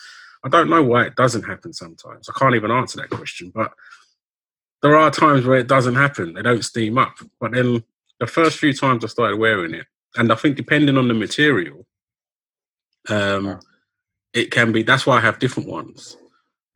[0.44, 2.28] I don't know why it doesn't happen sometimes.
[2.28, 3.72] I can't even answer that question, but
[4.82, 6.34] there are times where it doesn't happen.
[6.34, 7.16] They don't steam up.
[7.40, 7.82] But then
[8.20, 11.86] the first few times I started wearing it, and I think depending on the material,
[13.08, 13.60] um,
[14.32, 14.82] it can be.
[14.82, 16.16] That's why I have different ones.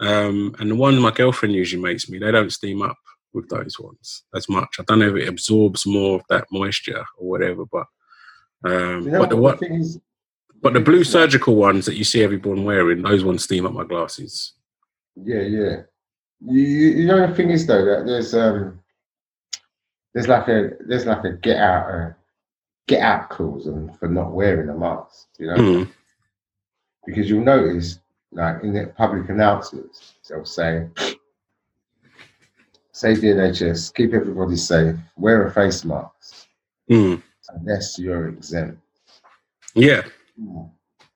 [0.00, 2.96] Um, and the one my girlfriend usually makes me, they don't steam up
[3.32, 4.76] with those ones as much.
[4.78, 7.86] I don't know if it absorbs more of that moisture or whatever, but
[8.64, 9.98] um, You know but the what what, the thing is?
[10.62, 13.84] but the blue surgical ones that you see everyone wearing, those ones steam up my
[13.84, 14.54] glasses.
[15.16, 15.82] Yeah, yeah.
[16.44, 18.80] You, you know the thing is though that there's um
[20.14, 22.12] there's like a there's like a get out uh,
[22.88, 25.28] get out clause on, for not wearing a mask.
[25.38, 25.56] You know.
[25.56, 25.90] Mm,
[27.06, 27.98] because you'll notice,
[28.32, 30.86] like in the public announcements, they'll say,
[33.00, 36.46] "Say the NHS, keep everybody safe, wear a face mask,
[36.90, 37.22] mm.
[37.48, 38.78] unless you're exempt."
[39.74, 40.02] Yeah,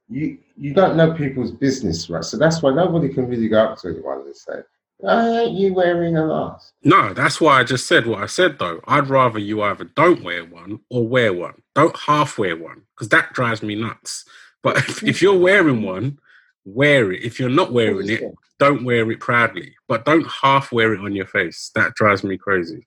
[0.09, 2.25] You you don't know people's business, right?
[2.25, 4.63] So that's why nobody can really go up to anyone and say,
[4.97, 8.59] "Why aren't you wearing a mask?" No, that's why I just said what I said
[8.59, 8.81] though.
[8.87, 11.61] I'd rather you either don't wear one or wear one.
[11.75, 14.25] Don't half wear one because that drives me nuts.
[14.63, 16.19] But if, if you're wearing one,
[16.65, 17.23] wear it.
[17.23, 18.23] If you're not wearing it,
[18.59, 19.75] don't wear it proudly.
[19.89, 21.71] But don't half wear it on your face.
[21.75, 22.87] That drives me crazy.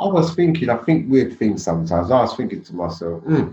[0.00, 2.10] I was thinking, I think weird things sometimes.
[2.10, 3.52] I was thinking to myself, "Hmm,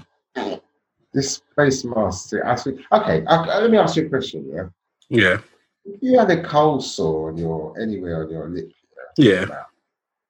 [1.13, 2.33] this face mask.
[2.43, 4.49] I think, okay, I, let me ask you a question.
[4.51, 4.67] Yeah,
[5.09, 5.39] Yeah,
[5.85, 8.71] if you had a cold sore on your anywhere on your lip,
[9.17, 9.45] yeah.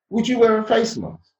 [0.09, 1.31] would you wear a face mask?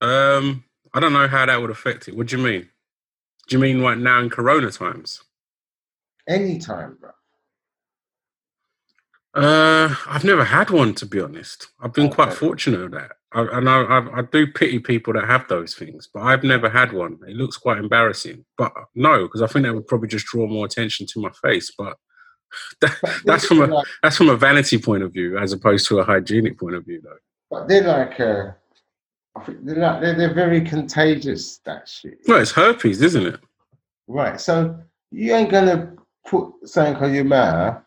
[0.00, 0.64] Um,
[0.94, 2.16] I don't know how that would affect it.
[2.16, 2.68] What do you mean?
[3.50, 5.24] Do you mean right now in Corona times?
[6.28, 7.10] Anytime, bro.
[9.34, 11.68] Uh, I've never had one to be honest.
[11.82, 15.26] I've been quite fortunate with that, I, and I, I, I do pity people that
[15.26, 17.18] have those things, but I've never had one.
[17.26, 20.64] It looks quite embarrassing, but no, because I think that would probably just draw more
[20.66, 21.72] attention to my face.
[21.76, 21.96] But
[22.80, 25.98] that, that's from a like, that's from a vanity point of view, as opposed to
[25.98, 27.18] a hygienic point of view, though.
[27.50, 28.52] but they're like, uh,
[29.46, 31.58] they're like, they're, they're very contagious.
[31.64, 32.18] That shit.
[32.26, 33.40] No, it's herpes, isn't it?
[34.06, 34.40] Right.
[34.40, 34.78] So
[35.10, 35.94] you ain't gonna
[36.26, 37.82] put something on your mouth,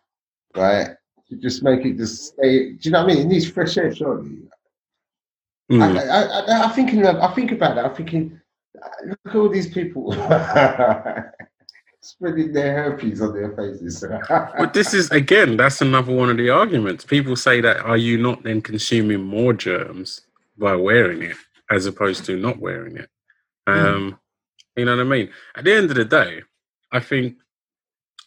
[0.56, 0.90] right?
[1.30, 2.74] To just make it just stay.
[2.74, 3.26] Do you know what I mean?
[3.26, 4.38] It needs fresh air, surely.
[5.72, 5.98] I, Mm.
[5.98, 6.24] I,
[6.54, 7.06] I, I'm thinking.
[7.06, 7.86] Of, I think about that.
[7.86, 8.40] I'm thinking.
[9.06, 10.12] Look at all these people
[12.02, 14.04] spreading their herpes on their faces.
[14.30, 17.06] But this is again, that's another one of the arguments.
[17.06, 20.22] People say that are you not then consuming more germs
[20.58, 21.38] by wearing it
[21.70, 23.10] as opposed to not wearing it?
[23.68, 24.20] Um,
[24.76, 25.30] You know what I mean?
[25.56, 26.42] At the end of the day,
[26.92, 27.38] I think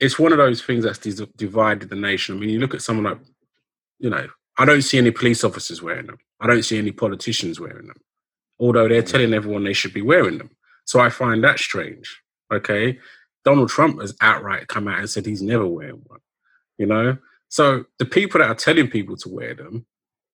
[0.00, 2.36] it's one of those things that's divided the nation.
[2.36, 3.20] I mean, you look at someone like,
[3.98, 6.18] you know, I don't see any police officers wearing them.
[6.40, 8.00] I don't see any politicians wearing them,
[8.60, 9.10] although they're Mm.
[9.10, 10.50] telling everyone they should be wearing them.
[10.84, 12.22] So I find that strange.
[12.52, 13.00] Okay.
[13.44, 16.20] Donald Trump has outright come out and said he's never wearing one,
[16.78, 17.18] you know?
[17.48, 19.86] So the people that are telling people to wear them,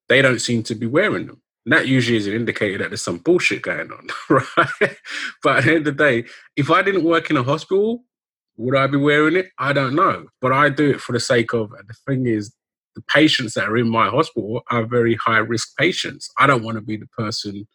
[0.09, 1.41] they don't seem to be wearing them.
[1.65, 4.09] And that usually is an indicator that there's some bullshit going on,
[4.59, 4.97] right?
[5.43, 6.25] but at the end of the day,
[6.57, 8.05] if I didn't work in a hospital,
[8.57, 9.49] would I be wearing it?
[9.59, 10.27] I don't know.
[10.41, 12.53] But I do it for the sake of, the thing is,
[12.95, 16.31] the patients that are in my hospital are very high risk patients.
[16.39, 17.67] I don't want to be the person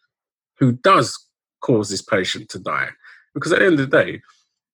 [0.58, 1.18] who does
[1.60, 2.90] cause this patient to die.
[3.34, 4.20] Because at the end of the day,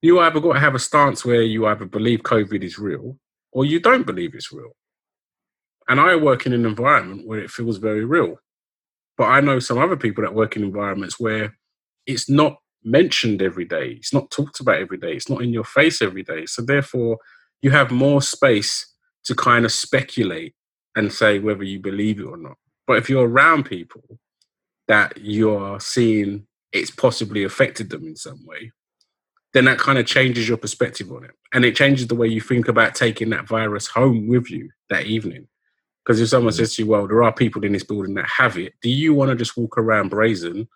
[0.03, 3.17] you either got to have a stance where you either believe COVID is real
[3.53, 4.73] or you don't believe it's real.
[5.89, 8.37] And I work in an environment where it feels very real.
[9.17, 11.57] But I know some other people that work in environments where
[12.07, 15.65] it's not mentioned every day, it's not talked about every day, it's not in your
[15.65, 16.47] face every day.
[16.47, 17.19] So therefore,
[17.63, 18.93] you have more space
[19.25, 20.55] to kind of speculate
[20.97, 22.57] and say whether you believe it or not.
[22.87, 24.03] But if you're around people
[24.87, 28.73] that you're seeing it's possibly affected them in some way,
[29.55, 31.31] then that kind of changes your perspective on it.
[31.55, 35.07] And it changes the way you think about taking that virus home with you that
[35.07, 35.47] evening.
[36.05, 38.59] Because if someone says to you, well, there are people in this building that have
[38.59, 40.69] it, do you want to just walk around brazen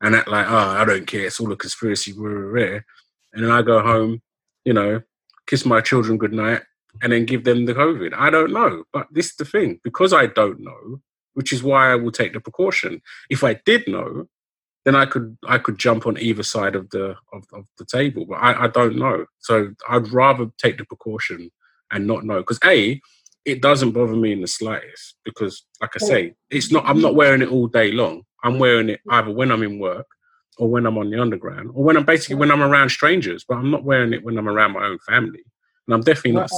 [0.00, 2.86] and act like, oh, I don't care, it's all a conspiracy, we're rare.
[3.32, 4.22] And then I go home,
[4.64, 5.02] you know,
[5.46, 6.62] kiss my children goodnight,
[7.00, 8.12] and then give them the COVID?
[8.14, 8.84] I don't know.
[8.92, 11.00] But this is the thing, because I don't know,
[11.34, 13.00] which is why I will take the precaution.
[13.30, 14.28] If I did know,
[14.84, 18.26] then I could I could jump on either side of the of, of the table.
[18.26, 19.26] But I, I don't know.
[19.38, 21.50] So I'd rather take the precaution
[21.90, 22.38] and not know.
[22.38, 23.00] Because A,
[23.44, 25.16] it doesn't bother me in the slightest.
[25.24, 28.22] Because like I say, it's not I'm not wearing it all day long.
[28.44, 30.06] I'm wearing it either when I'm in work
[30.58, 33.56] or when I'm on the underground or when I'm basically when I'm around strangers, but
[33.56, 35.42] I'm not wearing it when I'm around my own family.
[35.86, 36.50] And I'm definitely not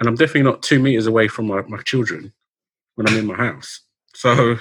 [0.00, 2.32] and I'm definitely not two meters away from my, my children
[2.96, 3.80] when I'm in my house.
[4.14, 4.58] So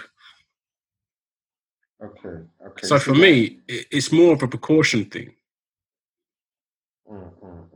[2.02, 2.44] Okay.
[2.66, 2.88] Okay.
[2.88, 5.34] so for me, it, it's more of a precaution thing
[7.12, 7.69] Mm, mm, mm.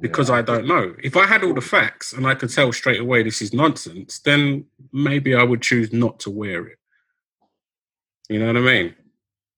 [0.00, 0.94] Because Yeah, I don't know.
[1.02, 4.20] If I had all the facts and I could tell straight away this is nonsense,
[4.20, 6.78] then maybe I would choose not to wear it.
[8.28, 8.94] You know what I mean?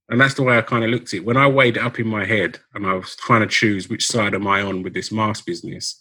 [0.09, 1.25] And that's the way I kind of looked at it.
[1.25, 4.07] When I weighed it up in my head and I was trying to choose which
[4.07, 6.01] side am I on with this mask business,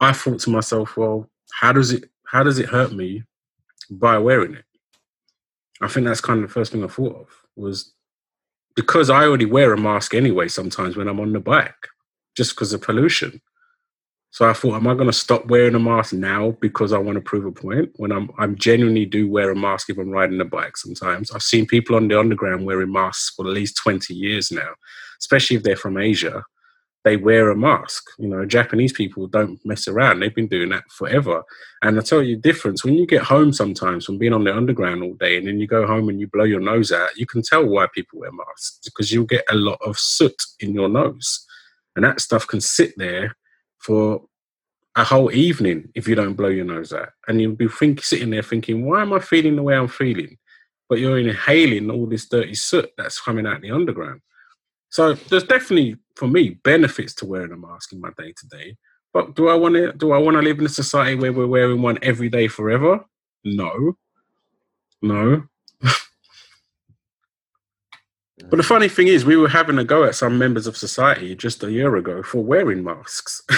[0.00, 3.22] I thought to myself, well, how does it how does it hurt me
[3.90, 4.64] by wearing it?
[5.80, 7.92] I think that's kind of the first thing I thought of was
[8.74, 11.88] because I already wear a mask anyway sometimes when I'm on the bike,
[12.36, 13.40] just because of pollution.
[14.32, 17.16] So I thought, am I going to stop wearing a mask now because I want
[17.16, 17.90] to prove a point?
[17.96, 20.78] When I'm, I'm genuinely do wear a mask if I'm riding a bike.
[20.78, 24.70] Sometimes I've seen people on the underground wearing masks for at least 20 years now,
[25.20, 26.42] especially if they're from Asia.
[27.04, 28.04] They wear a mask.
[28.18, 30.20] You know, Japanese people don't mess around.
[30.20, 31.42] They've been doing that forever.
[31.82, 34.56] And I tell you the difference when you get home sometimes from being on the
[34.56, 37.26] underground all day and then you go home and you blow your nose out, you
[37.26, 40.88] can tell why people wear masks because you'll get a lot of soot in your
[40.88, 41.46] nose.
[41.96, 43.36] And that stuff can sit there
[43.78, 44.22] for
[44.96, 47.10] a whole evening if you don't blow your nose out.
[47.28, 50.38] And you'll be think, sitting there thinking, why am I feeling the way I'm feeling?
[50.88, 54.20] But you're inhaling all this dirty soot that's coming out the underground.
[54.90, 58.76] So there's definitely, for me, benefits to wearing a mask in my day to day.
[59.12, 59.92] But do I want to?
[59.92, 63.04] Do I want to live in a society where we're wearing one every day forever?
[63.44, 63.96] No,
[65.00, 65.44] no.
[68.50, 71.34] But the funny thing is, we were having a go at some members of society
[71.34, 73.42] just a year ago for wearing masks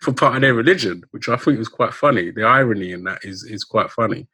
[0.00, 2.30] for part of their religion, which I think was quite funny.
[2.30, 4.26] The irony in that is is quite funny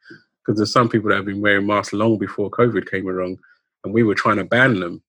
[0.45, 3.37] because there's some people that have been wearing masks long before COVID came along,
[3.83, 5.03] and we were trying to ban them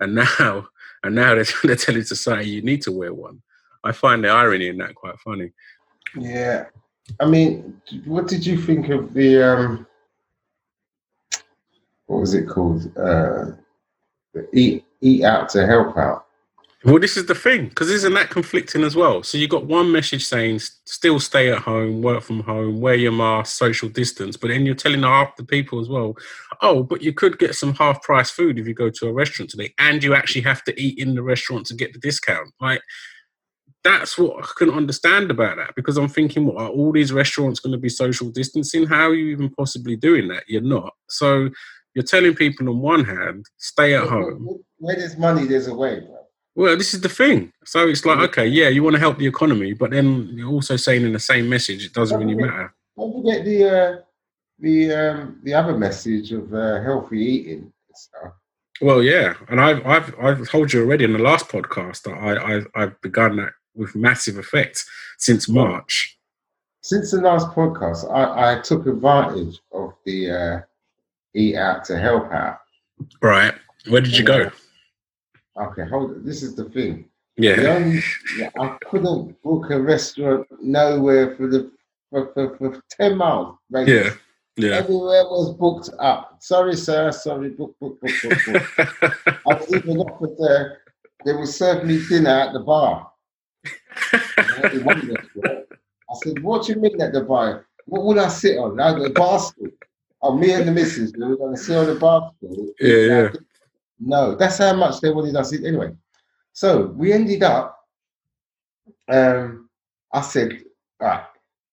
[0.00, 0.68] and now
[1.02, 3.42] and now they're, they're telling society you need to wear one.
[3.82, 5.52] I find the irony in that quite funny.
[6.16, 6.66] Yeah,
[7.20, 9.86] I mean, what did you think of the um,
[12.06, 12.90] what was it called?
[12.96, 13.52] Uh,
[14.52, 16.26] eat eat out to help out.
[16.84, 19.22] Well, this is the thing, because isn't that conflicting as well?
[19.22, 23.12] So you got one message saying still stay at home, work from home, wear your
[23.12, 26.14] mask, social distance, but then you're telling half the people as well,
[26.60, 29.50] oh, but you could get some half price food if you go to a restaurant
[29.50, 32.52] today, and you actually have to eat in the restaurant to get the discount.
[32.60, 32.82] Like
[33.82, 37.60] that's what I couldn't understand about that because I'm thinking, what are all these restaurants
[37.60, 38.86] going to be social distancing?
[38.86, 40.44] How are you even possibly doing that?
[40.48, 40.92] You're not.
[41.08, 41.48] So
[41.94, 44.60] you're telling people on one hand, stay at home.
[44.78, 46.18] Where there's money, there's a way, bro.
[46.56, 47.52] Well, this is the thing.
[47.64, 50.76] So it's like, okay, yeah, you want to help the economy, but then you're also
[50.76, 52.72] saying in the same message, it doesn't really matter.
[52.96, 53.96] Don't forget the uh,
[54.60, 58.34] the um, the other message of uh, healthy eating stuff.
[58.80, 62.58] Well, yeah, and I've I've I've told you already in the last podcast that I,
[62.58, 64.84] I I've begun that with massive effect
[65.18, 66.16] since March.
[66.82, 70.60] Since the last podcast, I, I took advantage of the uh,
[71.34, 72.58] eat out to help out.
[73.20, 73.54] Right.
[73.88, 74.50] Where did you go?
[75.56, 76.24] Okay, hold.
[76.24, 77.08] This is the thing.
[77.36, 77.56] Yeah.
[77.56, 78.02] The only,
[78.38, 81.70] yeah, I couldn't book a restaurant nowhere for the
[82.10, 83.56] for, for, for ten miles.
[83.70, 83.86] Right?
[83.86, 84.10] Yeah.
[84.56, 84.76] Yeah.
[84.76, 86.36] Everywhere was booked up.
[86.40, 87.10] Sorry, sir.
[87.10, 88.62] Sorry, book, book, book, book, book.
[89.46, 90.78] I was even offered there.
[91.24, 93.10] They would serve me dinner at the bar.
[94.14, 94.54] I
[96.22, 97.66] said, "What do you mean at the bar?
[97.86, 98.76] What would I sit on?
[98.76, 99.70] Now the bar stool.
[100.26, 102.72] Oh, me and the missus, we were going to sit on the bar stool.
[102.80, 103.28] Yeah, yeah.
[104.00, 105.52] No, that's how much they wanted us.
[105.52, 105.92] Anyway,
[106.54, 107.78] so we ended up.
[109.06, 109.68] Um,
[110.14, 110.62] I said,
[110.98, 111.24] "All right,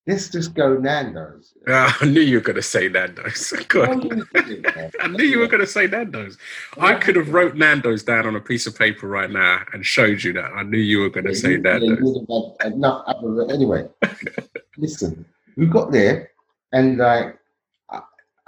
[0.06, 3.54] let's just go Nando's." Uh, I knew you were going to say Nando's.
[3.74, 6.38] I knew you were going to say Nando's.
[6.78, 10.26] I could have wrote Nando's down on a piece of paper right now and showed
[10.26, 10.52] you that.
[10.52, 12.26] I knew you were going to yeah, say you, Nando's.
[12.28, 13.06] Yeah, enough.
[13.50, 13.88] Anyway,
[14.78, 15.24] listen,
[15.56, 16.32] we got there,
[16.74, 17.38] and like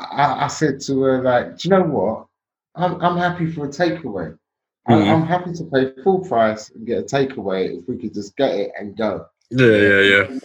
[0.04, 2.28] I, I, I said to her, like, do you know what?
[2.76, 4.38] I'm, I'm happy for a takeaway.
[4.90, 5.10] Mm-hmm.
[5.12, 8.54] I'm happy to pay full price and get a takeaway if we could just get
[8.54, 9.26] it and go.
[9.50, 10.40] Yeah, yeah, yeah.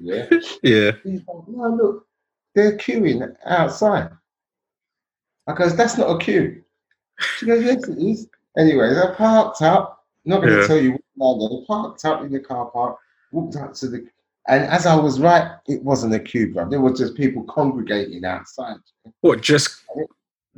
[0.00, 0.38] Yeah.
[0.62, 0.90] yeah.
[1.04, 2.06] Like, no, look,
[2.54, 4.10] they're queuing outside.
[5.46, 6.62] I goes, that's not a queue.
[7.38, 8.28] She goes, yes, it is.
[8.56, 10.04] Anyway, I parked up.
[10.24, 10.66] not going to yeah.
[10.66, 12.96] tell you what they parked up in the car park,
[13.30, 14.06] walked up to the,
[14.48, 16.68] and as I was right, it wasn't a queue, bro.
[16.68, 18.76] There were just people congregating outside.
[19.20, 19.82] What, just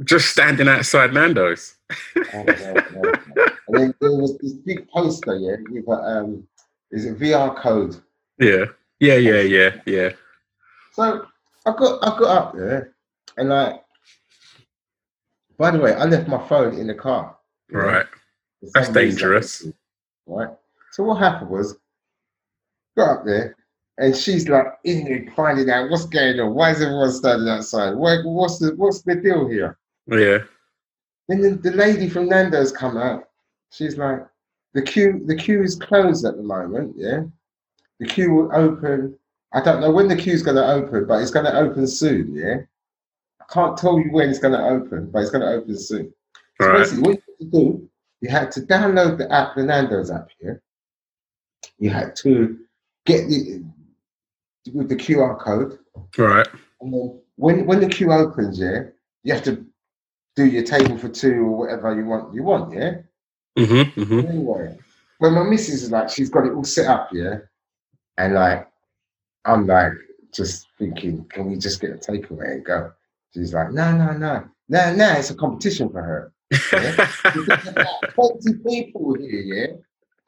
[0.05, 1.76] just standing outside Nando's.
[2.16, 3.47] oh, no, no, no.
[3.68, 6.47] And then there was this big poster, yeah, with a, um,
[6.91, 7.97] is it VR code?
[8.39, 8.66] Yeah,
[9.01, 10.11] yeah, yeah, yeah, yeah.
[10.93, 11.26] So
[11.64, 12.95] I got I got up there,
[13.37, 13.82] and like,
[15.57, 17.37] by the way, I left my phone in the car.
[17.70, 18.07] Right,
[18.74, 19.66] that's dangerous.
[20.26, 20.51] Right.
[20.93, 21.76] So what happened was,
[22.97, 23.55] got up there,
[23.99, 26.55] and she's like in there finding out what's going on.
[26.55, 27.95] Why is everyone standing outside?
[27.95, 29.79] What, what's the what's the deal here?
[30.07, 30.39] Yeah.
[31.29, 33.29] Then the, the lady from Nando's come out.
[33.71, 34.21] She's like,
[34.75, 36.95] the queue, the queue is closed at the moment.
[36.97, 37.23] Yeah,
[37.99, 39.19] the queue will open.
[39.53, 42.35] I don't know when the queue's going to open, but it's going to open soon.
[42.35, 42.59] Yeah,
[43.41, 46.13] I can't tell you when it's going to open, but it's going to open soon.
[46.61, 46.79] So right.
[46.79, 47.89] basically, what you had to do,
[48.21, 50.63] you had to download the app, the Nando's app here.
[51.79, 52.59] You had to
[53.07, 53.65] get the
[54.73, 55.79] with the QR code.
[56.17, 56.47] Right.
[56.81, 58.85] And then when when the queue opens, yeah,
[59.23, 59.64] you have to
[60.35, 62.35] do your table for two or whatever you want.
[62.35, 62.99] You want, yeah.
[63.59, 64.29] Mm-hmm, mm-hmm.
[64.29, 64.79] Anyway,
[65.19, 67.39] when my missus is like, she's got it all set up, yeah,
[68.19, 68.69] and like,
[69.47, 69.93] I'm like,
[70.33, 72.93] just thinking, can we just get a takeaway and go?
[73.33, 75.12] She's like, no, no, no, no, no.
[75.12, 76.33] It's a competition for her.
[76.73, 77.11] Yeah?
[78.11, 79.67] Twenty people here, yeah,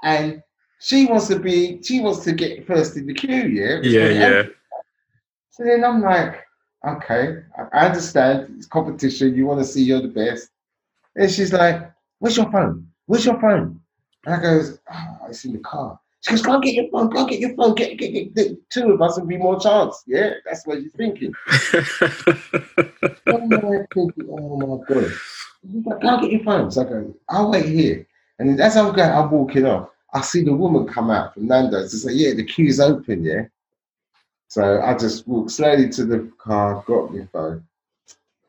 [0.02, 0.42] and
[0.80, 3.80] she wants to be, she wants to get first in the queue, yeah.
[3.82, 4.42] Yeah, yeah.
[5.50, 6.44] So then I'm like,
[6.86, 9.34] okay, I understand it's competition.
[9.34, 10.50] You want to see you're the best.
[11.16, 12.86] And she's like, where's your phone?
[13.06, 13.80] Where's your phone?
[14.24, 15.98] And I goes, oh, it's in the car.
[16.20, 18.34] She goes, go and get your phone, go and get your phone, get, get, get
[18.34, 20.02] the two of us and be more chance.
[20.06, 21.32] Yeah, that's what you're thinking.
[23.26, 25.12] oh my thinking, oh my God.
[25.84, 26.70] Like, go and get your phone.
[26.70, 28.06] So I go, I'll wait here.
[28.38, 31.90] And as I'm going, I'm walking off, I see the woman come out from Nando's
[31.90, 33.46] to say, yeah, the queue's open, yeah.
[34.48, 37.64] So I just walked slowly to the car, got my phone.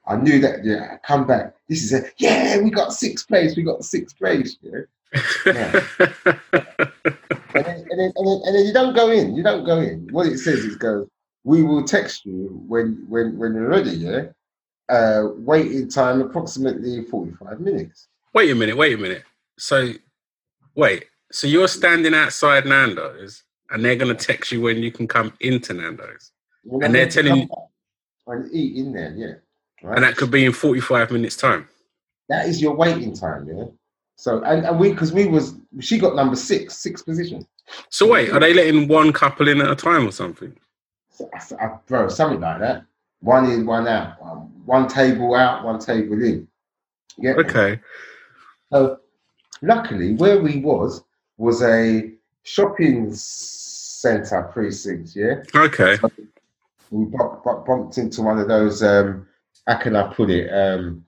[0.08, 1.56] I knew that, yeah, I come back.
[1.68, 2.14] This is it.
[2.18, 3.56] Yeah, we got sixth place.
[3.56, 4.58] We got sixth place.
[4.62, 4.80] Yeah.
[5.46, 5.82] yeah.
[7.54, 9.36] and, then, and, then, and, then, and then you don't go in.
[9.36, 10.08] You don't go in.
[10.12, 11.08] What it says is go,
[11.44, 14.26] we will text you when when when you're ready, yeah?
[14.90, 18.08] Uh, waiting time approximately 45 minutes.
[18.34, 19.24] Wait a minute, wait a minute.
[19.58, 19.94] So,
[20.76, 21.06] wait.
[21.32, 25.32] So you're standing outside Nando's, and they're going to text you when you can come
[25.42, 26.32] into Nando's,
[26.64, 27.48] Well, And they're telling you
[28.28, 29.34] And eat in there, yeah.
[29.82, 29.96] Right?
[29.96, 31.68] and that could be in 45 minutes time.
[32.28, 33.66] that is your waiting time, yeah.
[34.18, 37.48] So and, and we because we was she got number six, six position.
[37.90, 40.54] So wait, are they letting one couple in at a time or something?
[41.10, 42.84] So, I- I- bro, something like that.
[43.22, 44.18] One in, one out.
[44.22, 46.48] Um, one table out, one table in.
[47.18, 47.32] Yeah.
[47.36, 47.80] Okay.
[48.74, 49.00] So
[49.62, 51.04] luckily, where we was
[51.40, 52.12] was a
[52.44, 55.16] shopping centre precinct.
[55.16, 55.42] Yeah.
[55.56, 55.98] Okay.
[56.92, 59.26] we bump, bump, bumped into one of those um
[59.66, 61.06] how can I put it um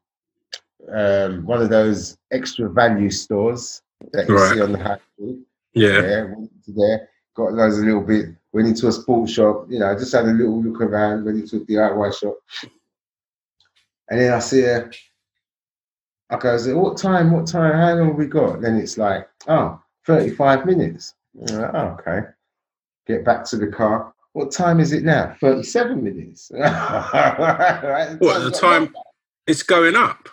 [0.92, 3.82] um one of those extra value stores
[4.14, 4.54] that you Right.
[4.56, 5.40] see on the high street.
[5.74, 6.02] Yeah.
[6.02, 9.80] Yeah, went into there, got those a little bit, went into a sports shop, you
[9.80, 12.36] know, just had a little look around, went into a DIY shop.
[14.10, 14.92] And then I see her,
[16.30, 18.62] I go, what time, what time, how long have we got?
[18.62, 21.14] Then it's like, oh, 35 minutes.
[21.36, 22.28] Like, oh, okay.
[23.08, 24.14] Get back to the car.
[24.34, 25.36] What time is it now?
[25.40, 26.52] 37 minutes.
[27.14, 28.94] Right, What, the time-
[29.48, 30.30] It's going up.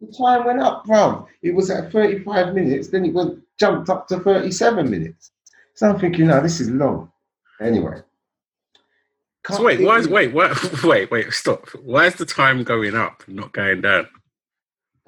[0.00, 1.28] The time went up, bro.
[1.42, 5.30] It was at 35 minutes, then it went jumped up to 37 minutes.
[5.74, 7.10] So I'm thinking, no, this is long.
[7.60, 8.00] Anyway.
[9.48, 11.68] So wait, why is wait, wait, wait, wait, stop.
[11.82, 14.08] Why is the time going up, not going down?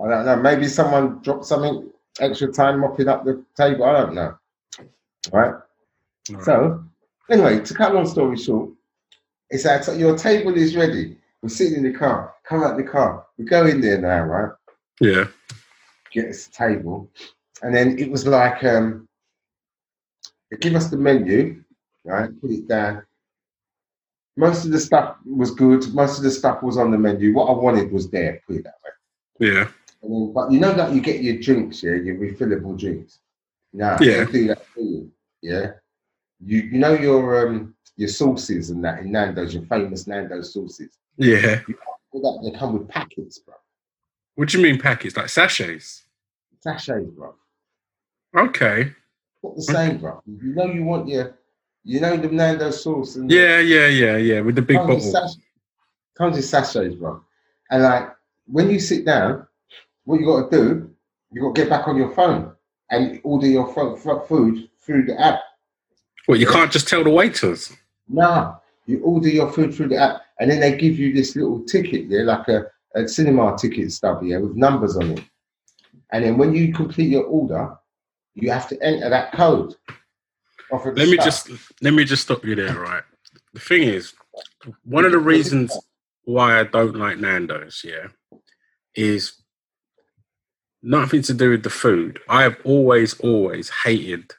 [0.04, 0.36] I don't know.
[0.36, 1.90] Maybe someone dropped something
[2.20, 3.84] extra time mopping up the table.
[3.84, 4.36] I don't know.
[5.32, 5.54] Right.
[6.30, 6.44] Right.
[6.44, 6.84] So,
[7.30, 8.70] anyway, to cut long story short,
[9.50, 11.16] it's that your table is ready.
[11.42, 12.34] We're sitting in the car.
[12.44, 13.26] Come out the car.
[13.36, 14.52] We go in there now, right?
[15.00, 15.26] Yeah.
[16.12, 17.10] Get us a table,
[17.62, 19.08] and then it was like um,
[20.50, 21.62] they give us the menu,
[22.04, 22.30] right?
[22.40, 23.02] Put it down.
[24.36, 25.92] Most of the stuff was good.
[25.94, 27.34] Most of the stuff was on the menu.
[27.34, 28.40] What I wanted was there.
[28.46, 29.48] Put it that way.
[29.52, 29.68] Yeah.
[30.08, 33.18] Then, but you know that you get your drinks, yeah, your refillable drinks.
[33.72, 34.24] Now, Yeah.
[34.24, 35.10] do that for you,
[35.42, 35.72] yeah.
[36.44, 40.98] You you know your um your sauces and that in Nando's, your famous Nando's sauces.
[41.16, 41.60] Yeah.
[42.10, 43.54] All that they come with packets, bro.
[44.36, 45.16] What do you mean packets?
[45.16, 46.02] Like sachets?
[46.60, 47.34] Sachets, bro.
[48.36, 48.92] Okay.
[49.42, 50.20] Not the same, bro.
[50.26, 51.36] You know you want your,
[51.84, 54.40] you know the Nando's sauce and Yeah, yeah, yeah, yeah.
[54.40, 55.28] With the big comes bottle.
[55.28, 55.42] sach-
[56.18, 57.22] comes with sachets, bro.
[57.70, 58.08] And like
[58.46, 59.46] when you sit down,
[60.04, 60.90] what you got to do,
[61.32, 62.52] you got to get back on your phone
[62.90, 65.40] and order your fo- fo- food through the app.
[66.28, 67.72] Well, you can't just tell the waiters?
[68.08, 71.62] No, you order your food through the app, and then they give you this little
[71.64, 75.24] ticket there, like a, a cinema ticket stub here with numbers on it.
[76.12, 77.76] And then when you complete your order,
[78.34, 79.74] you have to enter that code.
[80.70, 81.50] off of the Let me just
[81.80, 83.02] let me just stop you there, right?
[83.52, 84.14] The thing is,
[84.84, 85.76] one of the reasons
[86.24, 88.08] why I don't like Nando's, yeah,
[88.94, 89.43] is
[90.84, 92.20] nothing to do with the food.
[92.28, 94.32] I have always, always hated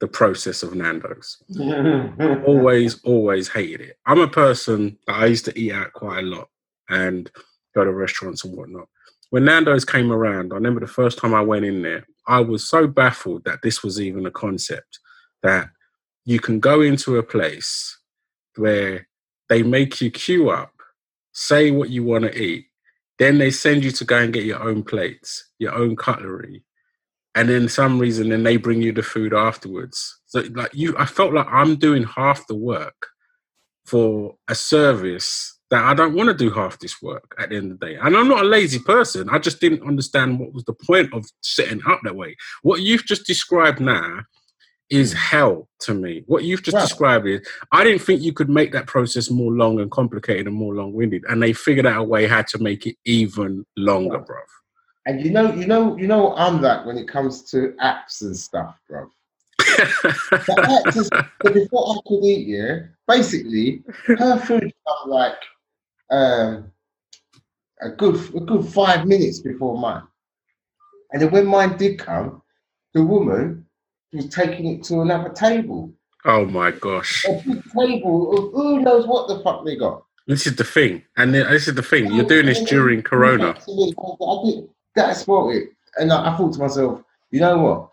[0.00, 1.40] the process of Nando's.
[2.44, 3.98] Always, always hated it.
[4.04, 6.48] I'm a person that I used to eat out quite a lot
[6.88, 7.30] and
[7.72, 8.88] go to restaurants and whatnot.
[9.30, 12.68] When Nando's came around, I remember the first time I went in there, I was
[12.68, 14.98] so baffled that this was even a concept
[15.44, 15.70] that
[16.24, 17.96] you can go into a place
[18.56, 19.06] where
[19.48, 20.72] they make you queue up,
[21.30, 22.66] say what you want to eat,
[23.22, 26.64] then they send you to go and get your own plates, your own cutlery,
[27.34, 30.20] and then some reason then they bring you the food afterwards.
[30.26, 33.06] So like you, I felt like I'm doing half the work
[33.86, 37.72] for a service that I don't want to do half this work at the end
[37.72, 37.94] of the day.
[37.96, 39.30] And I'm not a lazy person.
[39.30, 42.36] I just didn't understand what was the point of setting up that way.
[42.62, 44.20] What you've just described now
[44.90, 46.22] is hell to me.
[46.26, 46.82] What you've just Wow.
[46.82, 50.56] described is I didn't think you could make that process more long and complicated and
[50.56, 51.24] more long-winded.
[51.28, 54.24] And they figured out a way how to make it even longer, Yeah.
[54.24, 54.44] bruv.
[55.06, 58.36] And you know, you know, you know I'm like when it comes to apps and
[58.36, 59.10] stuff, bro.
[59.58, 61.10] The
[61.52, 62.78] before I could eat, yeah,
[63.08, 65.42] basically her food come like
[66.10, 66.70] um
[67.80, 70.02] a good a good five minutes before mine.
[71.12, 72.42] And then when mine did come,
[72.94, 73.66] the woman
[74.12, 75.92] was taking it to another table.
[76.24, 77.24] oh my gosh.
[77.28, 80.04] A big table of who knows what the fuck they got.
[80.26, 81.02] This is the thing.
[81.16, 82.12] And this is the thing.
[82.12, 83.50] You're doing this during Corona.
[83.50, 85.70] I did, that spoiled it.
[85.96, 87.88] And I, I thought to myself, you know what?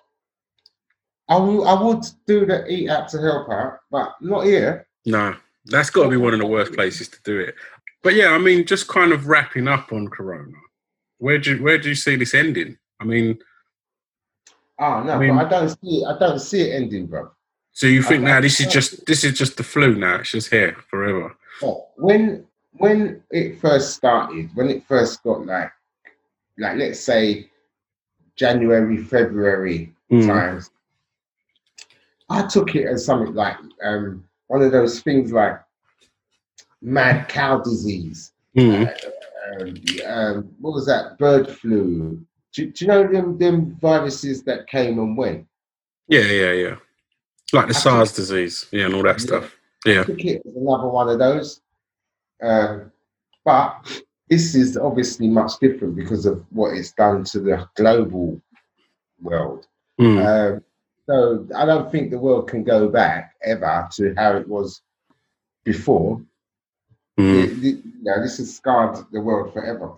[1.29, 1.37] I
[1.83, 4.87] would do the eat app to help out, but not here.
[5.05, 7.55] No, that's got to be one of the worst places to do it.
[8.01, 10.53] But yeah, I mean, just kind of wrapping up on Corona.
[11.19, 12.77] Where do you, where do you see this ending?
[12.99, 13.37] I mean,
[14.79, 16.05] Oh no, I mean- but I don't see it.
[16.07, 17.29] I don't see it ending, bro.
[17.71, 20.15] so you think now this is just this is just the flu now?
[20.19, 21.35] It's just here forever.
[21.61, 25.71] But when when it first started, when it first got like
[26.57, 27.49] like let's say
[28.35, 30.25] January, February Mm.
[30.25, 30.71] times.
[32.31, 35.59] I took it as something like um, one of those things like
[36.81, 38.31] mad cow disease.
[38.57, 38.87] Mm.
[39.61, 39.75] Um,
[40.07, 41.17] um, what was that?
[41.19, 42.23] Bird flu.
[42.53, 45.45] Do, do you know them them viruses that came and went?
[46.07, 46.75] Yeah, yeah, yeah.
[47.53, 49.25] Like the I SARS disease, yeah, and all that Yeah.
[49.25, 49.55] stuff.
[49.85, 50.03] Yeah.
[50.03, 51.61] took it as another one of those.
[52.41, 52.91] Um,
[53.45, 58.41] but this is obviously much different because of what it's done to the global
[59.21, 59.67] world.
[59.99, 60.55] Mm.
[60.57, 60.63] Um,
[61.05, 64.81] so I don't think the world can go back ever to how it was
[65.63, 66.21] before.
[67.17, 67.43] Mm.
[67.43, 69.91] It- it- you know, this has scarred the world forever.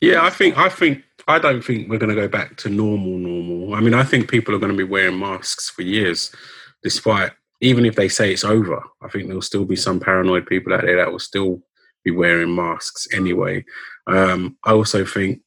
[0.00, 3.16] Yeah, I think I think I don't think we're going to go back to normal
[3.18, 3.74] normal.
[3.74, 6.34] I mean, I think people are going to be wearing masks for years,
[6.82, 8.82] despite even if they say it's over.
[9.02, 11.62] I think there'll still be some paranoid people out there that will still
[12.04, 13.64] be wearing masks anyway.
[14.06, 15.40] Um, I also think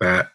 [0.00, 0.28] that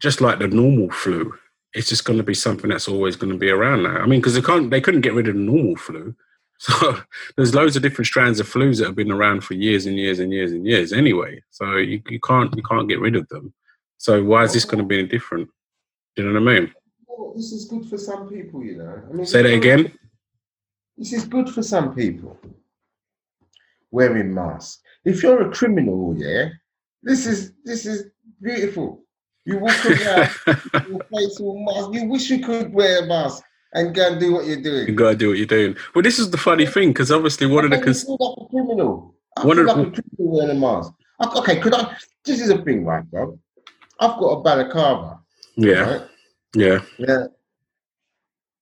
[0.00, 1.34] just like the normal flu,
[1.74, 3.98] it's just going to be something that's always going to be around now.
[3.98, 6.14] I mean, because they can't, they couldn't get rid of the normal flu.
[6.66, 6.98] So
[7.36, 10.18] there's loads of different strands of flus that have been around for years and years
[10.18, 11.40] and years and years anyway.
[11.50, 13.54] So you, you can't you can't get rid of them.
[13.98, 15.48] So why is this going to be any different?
[16.16, 16.74] Do you know what I mean?
[17.06, 19.02] Well, this is good for some people, you know.
[19.08, 19.92] I mean, Say that again.
[20.96, 22.36] This is good for some people.
[23.92, 24.82] Wearing masks.
[25.04, 26.48] If you're a criminal, yeah,
[27.04, 28.10] this is this is
[28.42, 29.04] beautiful.
[29.44, 30.30] You walk around,
[30.88, 31.94] your face all mask.
[31.94, 33.44] You wish you could wear a mask
[33.74, 34.80] and go and do what you're doing.
[34.80, 34.96] you doing.
[34.96, 35.76] got to do what you're doing.
[35.94, 39.14] Well, this is the funny thing because obviously one of the cons- like a criminal.
[39.36, 40.92] I One feel of- like a criminal wearing a mask.
[41.38, 41.96] Okay, could I?
[42.24, 43.38] This is a thing, right, bro?
[44.00, 45.18] I've got a balaclava.
[45.56, 46.02] yeah Right?
[46.54, 47.24] yeah Yeah.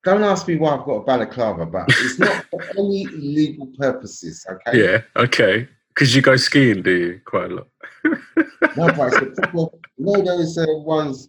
[0.05, 4.47] Don't ask me why I've got a balaclava, but it's not for any legal purposes.
[4.51, 4.83] Okay.
[4.83, 7.67] yeah okay because you go skiing, do you quite a lot?
[8.05, 11.29] No, but it's the proper, you know those uh, ones.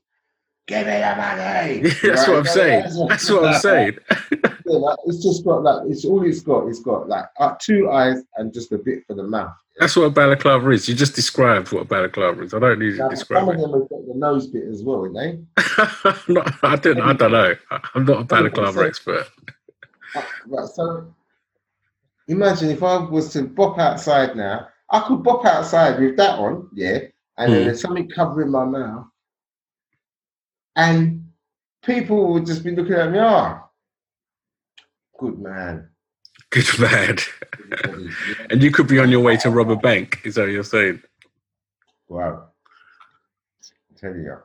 [0.67, 1.79] Give me the money.
[2.03, 2.29] That's Right?
[2.29, 3.07] what I'm saying.
[3.07, 3.97] That's what I'm saying.
[4.69, 6.67] It's just got like it's all it's got.
[6.67, 9.55] It's got like uh, two eyes and just a bit for the mouth.
[9.79, 10.89] That's what a balaclava is.
[10.89, 12.53] You just described what a balaclava is.
[12.53, 14.63] I don't need you to Now, describe some of them have got the nose bit
[14.67, 15.35] as well, eh?
[16.27, 16.99] Not- I don't.
[16.99, 17.55] I don't know.
[17.95, 19.27] I'm not a balaclava expert.
[20.47, 21.13] Right, so
[22.27, 26.69] imagine if I was to bop outside now, I could bop outside with that on,
[26.73, 26.99] yeah,
[27.37, 27.65] and then Mm.
[27.67, 29.05] there's something covering my mouth,
[30.77, 31.25] and
[31.83, 33.63] people would just be looking at me, ah,
[35.19, 35.89] good man.
[36.51, 37.17] Good man.
[38.49, 40.21] And you could be on your way to rob a bank.
[40.23, 41.01] Is that what you're saying?
[42.07, 42.47] Wow.
[43.91, 44.37] I tell you.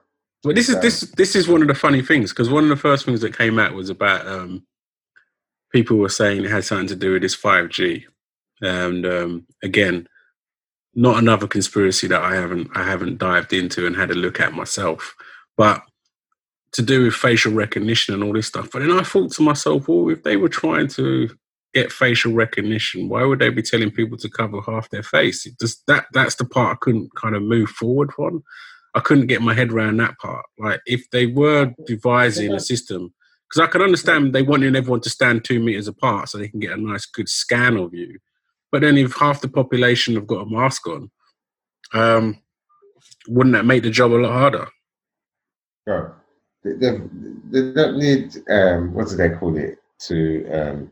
[0.42, 2.76] But this is this this is one of the funny things because one of the
[2.76, 4.66] first things that came out was about um,
[5.70, 8.06] people were saying it had something to do with this five G,
[8.60, 10.08] and um, again,
[10.96, 14.52] not another conspiracy that I haven't I haven't dived into and had a look at
[14.52, 15.14] myself,
[15.56, 15.82] but
[16.72, 18.70] to do with facial recognition and all this stuff.
[18.72, 21.28] But then I thought to myself, well, if they were trying to
[21.74, 25.46] get facial recognition, why would they be telling people to cover half their face?
[25.46, 28.42] It just that that's the part I couldn't kind of move forward on.
[28.94, 30.44] I couldn't get my head around that part.
[30.58, 33.14] Like if they were devising a system,
[33.48, 36.60] because I can understand they wanting everyone to stand two meters apart so they can
[36.60, 38.18] get a nice good scan of you.
[38.70, 41.10] But then if half the population have got a mask on,
[41.92, 42.38] um,
[43.28, 44.68] wouldn't that make the job a lot harder?
[45.84, 46.12] Bro,
[46.64, 47.10] they, they've-
[47.50, 49.78] they don't need, um, what do they call it?
[50.08, 50.90] To, um,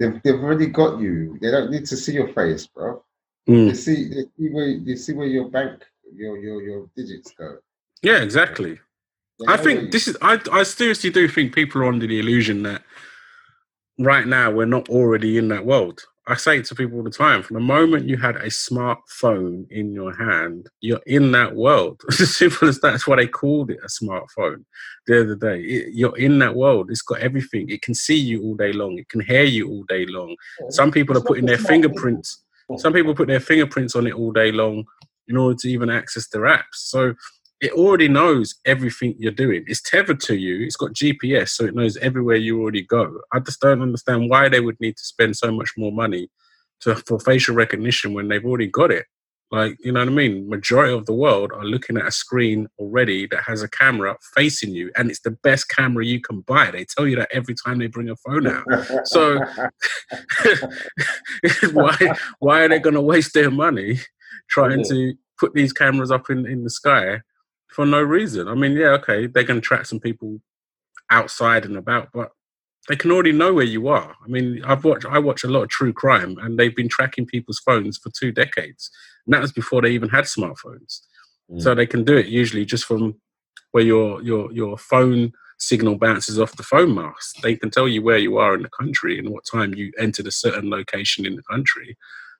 [0.00, 1.38] they've, they've already got you.
[1.40, 3.02] They don't need to see your face, bro.
[3.48, 3.68] Mm.
[3.68, 5.84] They see, they see where, they see where your bank,
[6.14, 7.58] your, your, your digits go.
[8.02, 8.80] Yeah, exactly.
[9.40, 10.16] They I think this is.
[10.22, 12.82] I I seriously do think people are under the illusion that
[13.98, 16.04] right now we're not already in that world.
[16.26, 17.42] I say it to people all the time.
[17.42, 22.00] From the moment you had a smartphone in your hand, you're in that world.
[22.08, 22.92] It's as simple as that.
[22.92, 24.64] That's why they called it a smartphone
[25.06, 25.60] the other day.
[25.62, 26.90] It- you're in that world.
[26.90, 27.68] It's got everything.
[27.68, 28.98] It can see you all day long.
[28.98, 30.34] It can hear you all day long.
[30.70, 32.42] Some people are It's not putting their fingerprints.
[32.78, 34.84] Some people put their fingerprints on it all day long
[35.28, 36.76] in order to even access their apps.
[36.76, 37.14] So
[37.64, 39.64] it already knows everything you're doing.
[39.66, 40.62] It's tethered to you.
[40.66, 43.20] It's got GPS, so it knows everywhere you already go.
[43.32, 46.28] I just don't understand why they would need to spend so much more money
[46.80, 49.06] to for facial recognition when they've already got it.
[49.50, 50.48] Like, you know what I mean?
[50.48, 54.70] Majority of the world are looking at a screen already that has a camera facing
[54.72, 56.70] you, and it's the best camera you can buy.
[56.70, 58.66] They tell you that every time they bring a phone out.
[59.06, 59.38] So
[61.72, 61.96] why
[62.40, 64.00] why are they going to waste their money
[64.50, 64.90] trying Yeah.
[64.90, 67.20] to put these cameras up in, in the sky
[67.68, 68.48] for no reason?
[68.48, 70.40] I mean, yeah, okay, they're going to track some people
[71.10, 72.30] outside and about, but
[72.88, 74.14] they can already know where you are.
[74.24, 77.26] I mean, I've watched I watch a lot of true crime, and they've been tracking
[77.26, 78.90] people's phones for two decades,
[79.26, 81.00] and that was before they even had smartphones.
[81.58, 81.76] So Mm.
[81.76, 83.20] they can do it usually just from
[83.72, 87.40] where your your your phone signal bounces off the phone mast.
[87.42, 90.26] They can tell you where you are in the country and what time you entered
[90.26, 91.96] a certain location in the country,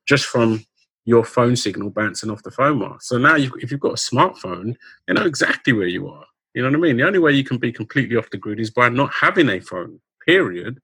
[0.06, 0.64] just from
[1.04, 3.08] your phone signal bouncing off the phone mast.
[3.08, 4.76] So now, you, if you've got a smartphone,
[5.06, 6.24] you know exactly where you are.
[6.54, 6.96] You know what I mean?
[6.96, 9.60] The only way you can be completely off the grid is by not having a
[9.60, 10.00] phone.
[10.24, 10.80] Period.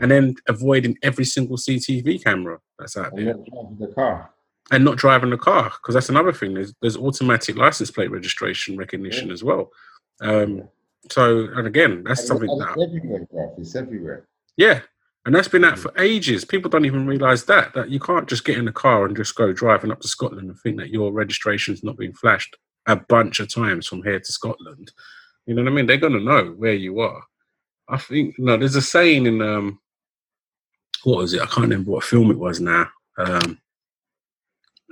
[0.00, 3.34] And then avoiding every single CCTV camera that's out there.
[3.78, 4.30] The car
[4.70, 6.54] and not driving the car because that's another thing.
[6.54, 9.34] There's there's automatic license plate registration recognition yeah.
[9.34, 9.70] as well.
[10.20, 10.68] Um,
[11.10, 13.54] so and again, that's and something that everywhere.
[13.58, 14.26] It's everywhere.
[14.56, 14.80] Yeah,
[15.26, 16.44] and that's been out for ages.
[16.44, 19.34] People don't even realise that that you can't just get in a car and just
[19.34, 22.56] go driving up to Scotland and think that your registration's not being flashed
[22.86, 24.92] a bunch of times from here to Scotland.
[25.44, 25.86] You know what I mean?
[25.86, 27.22] They're gonna know where you are.
[27.88, 29.80] I think no, there's a saying in um,
[31.02, 31.42] what was it?
[31.42, 32.88] I can't remember what film it was now.
[33.18, 33.58] Um,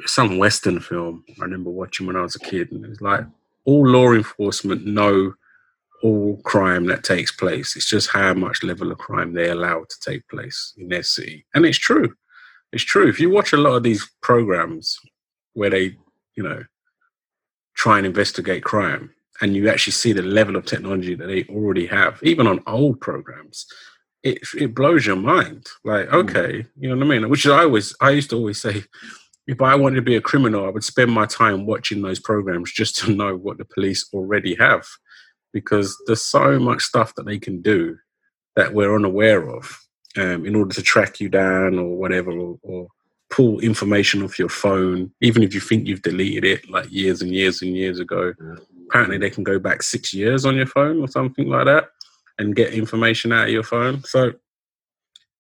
[0.07, 3.25] some Western film I remember watching when I was a kid, and it was like
[3.65, 5.35] all law enforcement know
[6.05, 7.75] all crime that takes place.
[7.75, 11.47] It's just how much level of crime they allow to take place in their city,
[11.55, 12.15] and it's true.
[12.73, 13.09] It's true.
[13.09, 14.99] If you watch a lot of these programs
[15.55, 15.97] where they,
[16.37, 16.65] you know,
[17.75, 21.87] try and investigate crime, and you actually see the level of technology that they already
[21.87, 23.67] have, even on old programs,
[24.23, 25.67] it it blows your mind.
[25.85, 26.15] Like, mm.
[26.15, 27.31] okay, you know what I mean?
[27.31, 28.85] Which I always, I used to always say
[29.47, 32.73] if I wanted to be a criminal, I would spend my time watching those programs
[32.73, 34.87] just to know what the police already have,
[35.55, 37.97] because there's so much stuff that they can do
[38.57, 39.81] that we're unaware of
[40.19, 42.89] um, in order to track you down or whatever, or, or,
[43.31, 47.35] pull information off your phone, even if you think you've deleted it like years and
[47.35, 48.33] years and years ago.
[48.87, 51.87] Apparently, they can go back six years on your phone or something like that
[52.39, 54.05] and get information out of your phone.
[54.05, 54.35] So,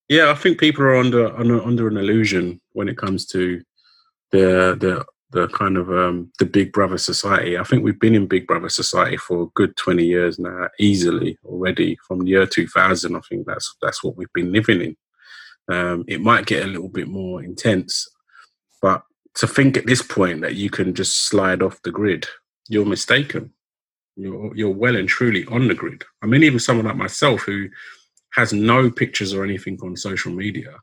[0.09, 3.63] yeah, I think people are under under, under an illusion when it comes to
[4.33, 5.05] the the
[5.35, 7.59] the kind of um, the Big Brother society.
[7.59, 11.37] I think we've been in Big Brother society for a good twenty years now, easily
[11.45, 13.17] already from the year two thousand.
[13.17, 14.97] I think that's that's what we've been living in.
[15.75, 18.09] Um, it might get a little bit more intense,
[18.81, 19.03] but
[19.35, 22.27] to think at this point that you can just slide off the grid,
[22.69, 23.53] you're mistaken.
[24.17, 26.05] You're you're well and truly on the grid.
[26.23, 27.69] I mean, even someone like myself who
[28.35, 30.77] has no pictures or anything on social media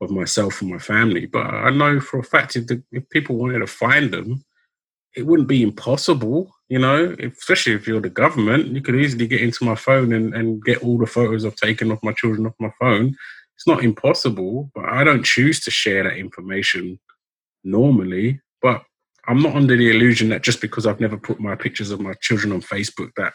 [0.00, 1.26] of myself and my family.
[1.26, 4.44] But I know for a fact if, the, if people wanted to find them,
[5.16, 9.40] it wouldn't be impossible, you know, especially if you're the government, you could easily get
[9.40, 12.54] into my phone and, and get all the photos I've taken of my children off
[12.60, 13.16] my phone.
[13.56, 17.00] It's not impossible, but I don't choose to share that information
[17.64, 18.40] normally.
[18.62, 18.84] But
[19.26, 22.14] I'm not under the illusion that just because I've never put my pictures of my
[22.20, 23.34] children on Facebook that,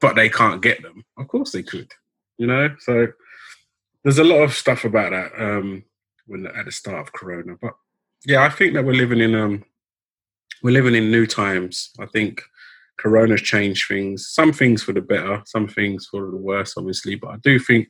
[0.00, 1.04] but they can't get them.
[1.18, 1.90] Of course they could,
[2.38, 2.74] you know.
[2.80, 3.08] So
[4.02, 5.84] there's a lot of stuff about that um,
[6.26, 7.56] when at the start of Corona.
[7.60, 7.74] But
[8.26, 9.64] yeah, I think that we're living in um,
[10.62, 11.90] we're living in new times.
[11.98, 12.42] I think
[12.98, 14.28] Corona's changed things.
[14.28, 17.16] Some things for the better, some things for the worse, obviously.
[17.16, 17.88] But I do think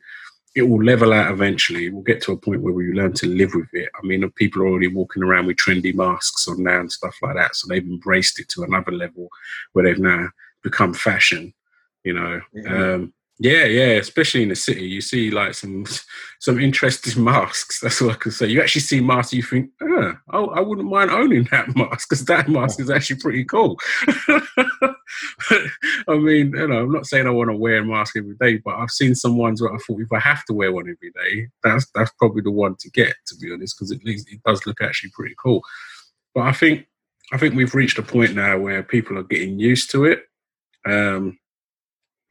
[0.55, 1.91] it will level out eventually.
[1.91, 3.89] We'll get to a point where we learn to live with it.
[3.95, 7.37] I mean, people are already walking around with trendy masks on now and stuff like
[7.37, 7.57] that.
[7.57, 9.29] So they've embraced it to another level
[9.73, 10.29] where they've now
[10.63, 11.55] become fashion.
[12.05, 15.85] You know, um, yeah, yeah, especially in the city, you see like some
[16.39, 17.81] some interesting masks.
[17.81, 18.47] That's all I can say.
[18.47, 22.49] You actually see masks, you think, oh, I wouldn't mind owning that mask because that
[22.49, 23.81] mask is actually pretty cool.
[26.09, 28.59] I mean, you know, I'm not saying I want to wear a mask every day,
[28.59, 31.11] but I've seen some ones where I thought if I have to wear one every
[31.11, 34.41] day, that's that's probably the one to get, to be honest, because at least it
[34.47, 35.63] does look actually pretty cool.
[36.33, 36.87] But I think
[37.33, 40.21] I think we've reached a point now where people are getting used to it.
[40.87, 41.39] Um,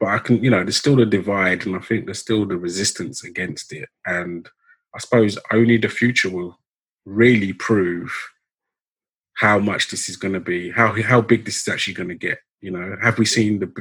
[0.02, 2.56] but I can, you know, there's still the divide, and I think there's still the
[2.56, 3.88] resistance against it.
[4.04, 4.48] And
[4.92, 6.58] I suppose only the future will
[7.04, 8.12] really prove
[9.34, 12.16] how much this is going to be, how how big this is actually going to
[12.16, 12.38] get.
[12.60, 13.72] You know, have we seen the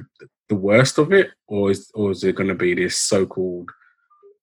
[0.48, 3.72] the worst of it, or is or is there going to be this so-called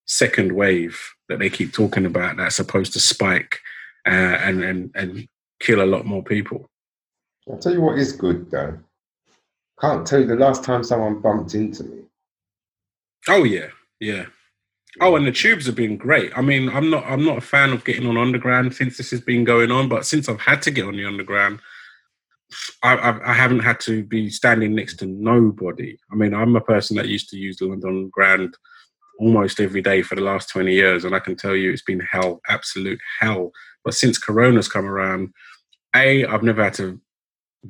[0.04, 3.60] second wave that they keep talking about that's supposed to spike
[4.04, 5.28] uh, and and and
[5.60, 6.68] kill a lot more people?
[7.48, 8.80] I'll tell you what is good though
[9.80, 12.02] can't tell you the last time someone bumped into me.
[13.28, 13.68] Oh yeah,
[14.00, 14.26] yeah.
[15.00, 16.36] Oh, and the tubes have been great.
[16.36, 19.20] I mean, I'm not I'm not a fan of getting on underground since this has
[19.20, 21.60] been going on, but since I've had to get on the underground,
[22.82, 25.98] I, I, I haven't had to be standing next to nobody.
[26.10, 28.56] I mean, I'm a person that used to use the London Underground
[29.20, 32.00] almost every day for the last 20 years, and I can tell you it's been
[32.00, 33.52] hell, absolute hell.
[33.84, 35.32] But since Corona's come around,
[35.94, 37.00] a I've never had to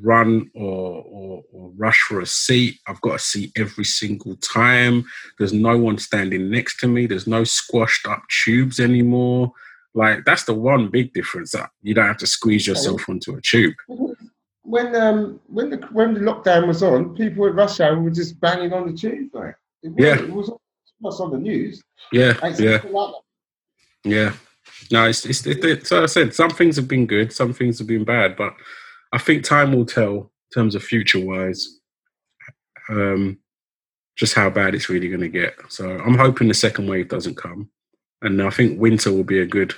[0.01, 2.79] run or, or, or, rush for a seat.
[2.87, 5.05] I've got a seat every single time.
[5.39, 7.07] There's no one standing next to me.
[7.07, 9.53] There's no squashed up tubes anymore.
[9.95, 13.41] Like that's the one big difference that you don't have to squeeze yourself onto a
[13.41, 13.75] tube.
[14.63, 18.39] when um when the when the lockdown was on, people at rush hour were just
[18.39, 20.23] banging on the tube, like it was, Yeah.
[20.23, 20.31] it
[21.01, 21.83] was on the news.
[22.13, 23.15] Yeah, It's yeah, like
[24.05, 24.33] yeah.
[24.91, 27.79] No, it's, it's it, it, so I said some things have been good, some things
[27.79, 28.55] have been bad, but
[29.13, 31.79] I think time will tell in terms of future wise,
[32.91, 33.39] um,
[34.17, 35.55] just how bad it's really going to get.
[35.69, 37.71] So I'm hoping the second wave doesn't come,
[38.23, 39.75] and I think winter will be a good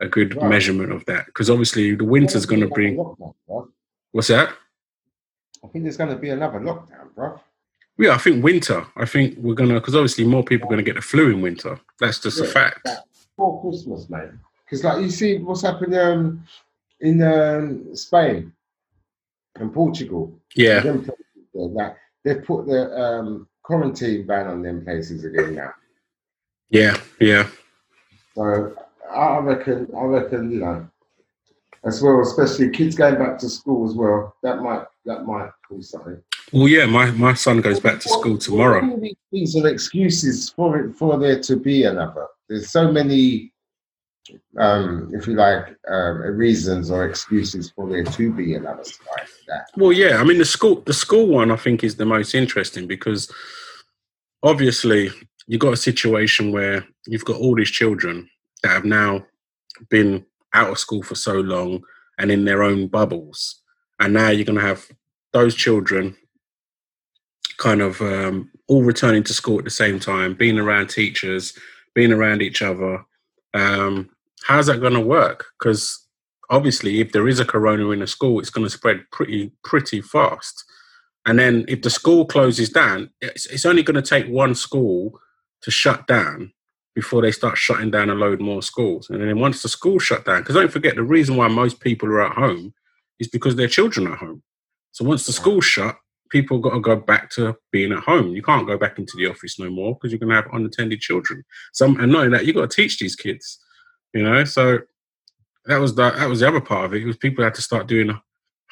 [0.00, 0.50] a good Right.
[0.50, 3.68] measurement of that because obviously the winter's going to bring lockdown,
[4.10, 4.48] what's that?
[5.62, 7.40] I think there's going to be another lockdown, bro.
[7.96, 8.84] Yeah, I think winter.
[8.96, 11.78] I think we're gonna because obviously more people are gonna get the flu in winter.
[12.00, 12.88] That's just a fact.
[13.36, 14.30] Before Christmas, mate.
[14.64, 16.44] Because like you see what's happened um,
[17.00, 18.52] in um, Spain
[19.56, 20.38] and Portugal.
[20.54, 25.72] Yeah, that they've put the um, quarantine ban on them places again now.
[26.70, 27.48] yeah, yeah.
[28.34, 28.74] So
[29.14, 30.88] I reckon, I reckon, you know,
[31.84, 34.34] as well, especially kids going back to school as well.
[34.42, 36.20] That might, that might cause something.
[36.52, 36.86] Well, yeah.
[36.86, 39.00] My my son goes back to school tomorrow.
[39.32, 42.26] These are excuses for it, for there to be another.
[42.48, 43.52] There's so many,
[44.58, 49.28] um, if you like, um, reasons or excuses for there to be another strike.
[49.48, 50.18] That Well, yeah.
[50.18, 53.30] I mean, the school the school one I think is the most interesting because
[54.42, 55.10] obviously
[55.46, 58.28] you've got a situation where you've got all these children
[58.62, 59.24] that have now
[59.90, 60.24] been
[60.54, 61.82] out of school for so long
[62.18, 63.60] and in their own bubbles,
[64.00, 64.86] and now you're going to have
[65.32, 66.16] those children
[67.58, 71.56] kind of um, all returning to school at the same time, being around teachers,
[71.94, 73.04] being around each other.
[73.52, 74.10] Um,
[74.42, 75.46] how's that going to work?
[75.58, 76.06] Because
[76.50, 80.00] obviously, if there is a corona in a school, it's going to spread pretty pretty
[80.00, 80.64] fast.
[81.26, 85.18] And then if the school closes down, it's, it's only going to take one school
[85.62, 86.52] to shut down
[86.94, 89.08] before they start shutting down a load more schools.
[89.10, 92.08] And then once the school shut down, because don't forget the reason why most people
[92.08, 92.74] are at home
[93.18, 94.42] is because their children are home.
[94.92, 95.96] So once the school shut,
[96.30, 98.28] people got to go back to being at home.
[98.28, 101.00] You can't go back into the office no more because you're going to have unattended
[101.00, 101.42] children.
[101.72, 103.58] Some and knowing that, you got to teach these kids.
[104.14, 104.78] You know, so
[105.66, 107.02] that was the that was the other part of it.
[107.02, 108.18] It was people had to start doing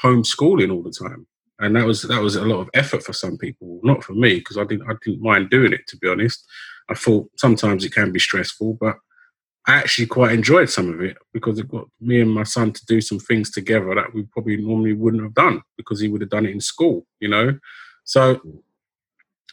[0.03, 1.27] homeschooling all the time,
[1.59, 3.81] and that was that was a lot of effort for some people.
[3.83, 6.47] Not for me because I didn't I didn't mind doing it to be honest.
[6.89, 8.97] I thought sometimes it can be stressful, but
[9.67, 12.87] I actually quite enjoyed some of it because it got me and my son to
[12.87, 16.31] do some things together that we probably normally wouldn't have done because he would have
[16.31, 17.57] done it in school, you know.
[18.05, 18.41] So,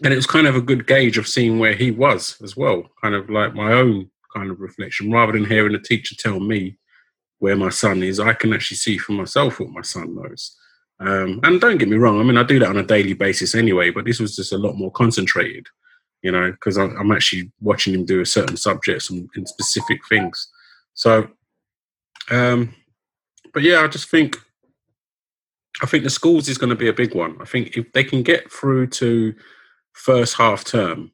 [0.04, 2.90] and it was kind of a good gauge of seeing where he was as well,
[3.02, 6.78] kind of like my own kind of reflection, rather than hearing a teacher tell me
[7.40, 8.20] where my son is.
[8.20, 10.56] I can actually see for myself what my son knows.
[11.00, 13.56] Um, and don't get me wrong, I mean, I do that on a daily basis
[13.56, 15.68] anyway, but this was just a lot more concentrated
[16.22, 20.50] you know, because I'm actually watching him do a certain subjects and, and specific things.
[20.94, 21.30] So,
[22.30, 22.76] um,
[23.54, 24.38] but yeah, I just think,
[25.82, 27.38] I think the schools is going to be a big one.
[27.40, 29.34] I think if they can get through to
[29.94, 31.12] first half term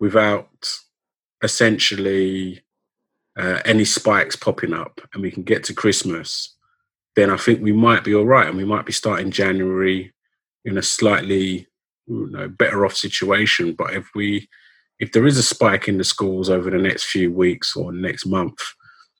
[0.00, 0.48] without
[1.42, 2.62] essentially
[3.36, 6.54] uh, any spikes popping up, and we can get to Christmas,
[7.16, 10.12] then I think we might be all right, and we might be starting January
[10.64, 11.66] in a slightly
[12.06, 13.74] you know, better off situation.
[13.74, 14.48] But if we,
[14.98, 18.26] if there is a spike in the schools over the next few weeks or next
[18.26, 18.58] month,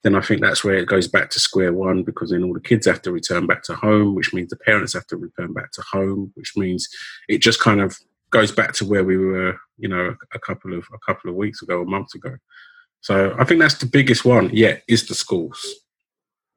[0.03, 2.61] then I think that's where it goes back to square one because then all the
[2.61, 5.73] kids have to return back to home, which means the parents have to return back
[5.73, 6.89] to home, which means
[7.29, 7.99] it just kind of
[8.35, 11.63] goes back to where we were, you know, a couple of a couple of weeks
[11.63, 12.37] ago, a month ago.
[13.01, 14.51] So I think that's the biggest one.
[14.53, 15.59] Yeah, is the schools.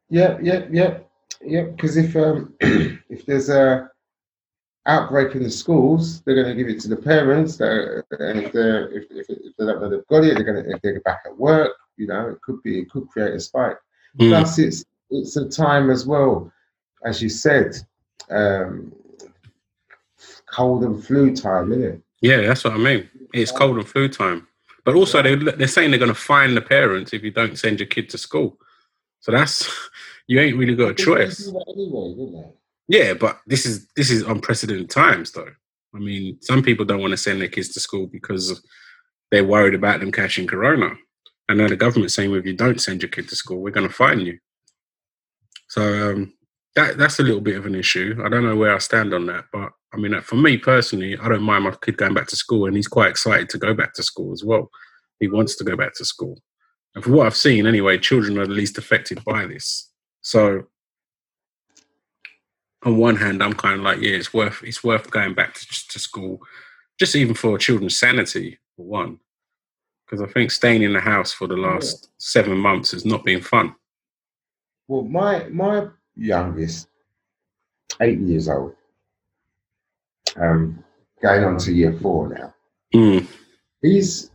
[0.09, 0.97] Yeah, yeah, yeah,
[1.45, 1.63] yeah.
[1.63, 3.89] Because if um, if there's a
[4.87, 7.57] outbreak in the schools, they're going to give it to the parents.
[7.57, 10.63] That, and if they're if, if, if they don't know they've got it, they're going
[10.63, 11.73] to if they're back at work.
[11.97, 13.77] You know, it could be it could create a spike.
[14.19, 14.29] Mm.
[14.29, 16.51] Plus, it's it's a time as well,
[17.05, 17.75] as you said,
[18.31, 18.91] um,
[20.49, 22.01] cold and flu time, isn't it?
[22.21, 23.09] Yeah, that's what I mean.
[23.33, 24.47] It's cold and flu time.
[24.85, 27.79] But also, they, they're saying they're going to fine the parents if you don't send
[27.79, 28.57] your kid to school.
[29.19, 29.69] So that's
[30.27, 31.37] you ain't really got a choice.
[31.37, 32.51] They do that anyway.
[32.87, 35.51] Yeah, but this is this is unprecedented times, though.
[35.93, 38.61] I mean, some people don't want to send their kids to school because
[39.31, 40.95] they're worried about them catching corona.
[41.49, 43.71] I know the government's saying, well, if you don't send your kid to school, we're
[43.71, 44.39] going to fine you.
[45.69, 46.33] So um,
[46.75, 48.21] that that's a little bit of an issue.
[48.23, 51.17] I don't know where I stand on that, but I mean, uh, for me personally,
[51.17, 53.73] I don't mind my kid going back to school, and he's quite excited to go
[53.73, 54.69] back to school as well.
[55.19, 56.37] He wants to go back to school,
[56.93, 59.89] and for what I've seen, anyway, children are the least affected by this.
[60.21, 60.67] So
[62.83, 65.87] on one hand, I'm kind of like, yeah, it's worth it's worth going back to,
[65.89, 66.39] to school,
[66.99, 69.19] just even for children's sanity, for one.
[70.05, 73.41] Because I think staying in the house for the last seven months has not been
[73.41, 73.75] fun.
[74.87, 76.87] Well, my my youngest,
[78.01, 78.73] eight years old.
[80.35, 80.83] Um,
[81.21, 82.53] going on to year four now.
[82.93, 83.27] Mm.
[83.81, 84.31] He's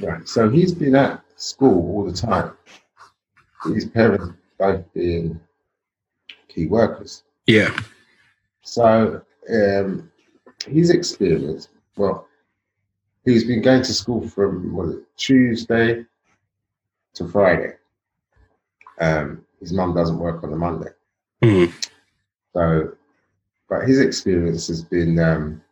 [0.00, 2.52] right, so he's been at school all the time.
[3.64, 5.40] His parents both being
[6.48, 7.22] key workers.
[7.46, 7.76] Yeah.
[8.62, 10.10] So um,
[10.66, 12.26] his experience, well,
[13.24, 16.04] he's been going to school from what, Tuesday
[17.14, 17.74] to Friday.
[19.00, 20.90] Um, his mum doesn't work on a Monday.
[21.42, 21.72] Mm.
[22.52, 22.92] So,
[23.72, 25.62] but his experience has been um,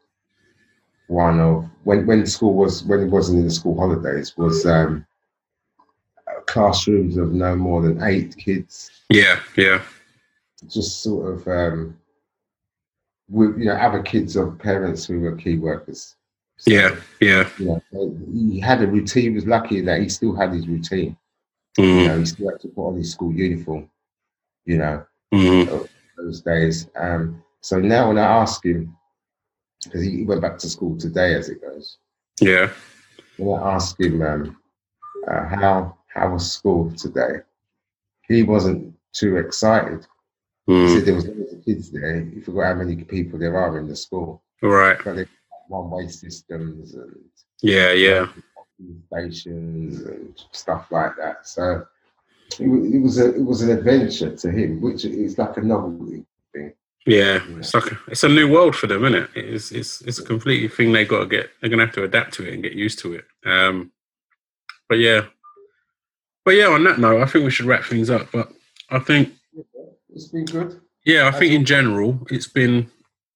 [1.09, 5.05] one of when when school was when he wasn't in the school holidays was um,
[6.47, 9.39] classrooms of no more than eight kids, Yeah.
[9.55, 9.83] Yeah.
[10.67, 11.95] just sort of um,
[13.29, 16.17] with you know other kids of parents who were key workers.
[16.57, 16.97] So, Yeah.
[17.21, 17.49] Yeah.
[17.59, 19.25] you know, he had a routine.
[19.25, 21.19] He was lucky that he still had his routine.
[21.77, 22.07] You Mm.
[22.07, 23.91] know, he still had to put on his school uniform.
[24.65, 25.89] You know, Mm.
[26.17, 26.87] those days.
[26.97, 28.97] Um, so now when I ask him,
[29.85, 31.99] because he went back to school today, as it goes,
[32.41, 32.71] Yeah.
[33.37, 34.57] when I ask him um,
[35.29, 37.41] uh, how how was school today,
[38.29, 40.07] he wasn't too excited.
[40.67, 40.95] He Mm.
[40.95, 42.21] said there was loads of kids there.
[42.25, 44.43] He forgot how many people there are in the school.
[44.63, 44.99] Right.
[45.05, 45.29] But
[45.69, 47.17] one-way systems and
[47.63, 47.93] Yeah.
[47.93, 48.29] Yeah.
[49.07, 51.47] stations and stuff like that.
[51.47, 51.87] So
[52.59, 56.25] it, it was a it was an adventure to him, which is like a novelty
[56.53, 56.73] thing.
[57.07, 59.31] Yeah, it's like a, it's a new world for them, isn't it?
[59.35, 61.51] It's it's it's a completely thing they got to get.
[61.61, 63.25] They're gonna have to adapt to it and get used to it.
[63.47, 63.91] Um,
[64.89, 65.23] but yeah,
[66.45, 66.67] but yeah.
[66.67, 68.31] On that note, I think we should wrap things up.
[68.33, 68.53] But
[68.91, 69.33] I think
[70.11, 70.81] It's been good.
[71.07, 72.91] yeah, I That's think in general, it's been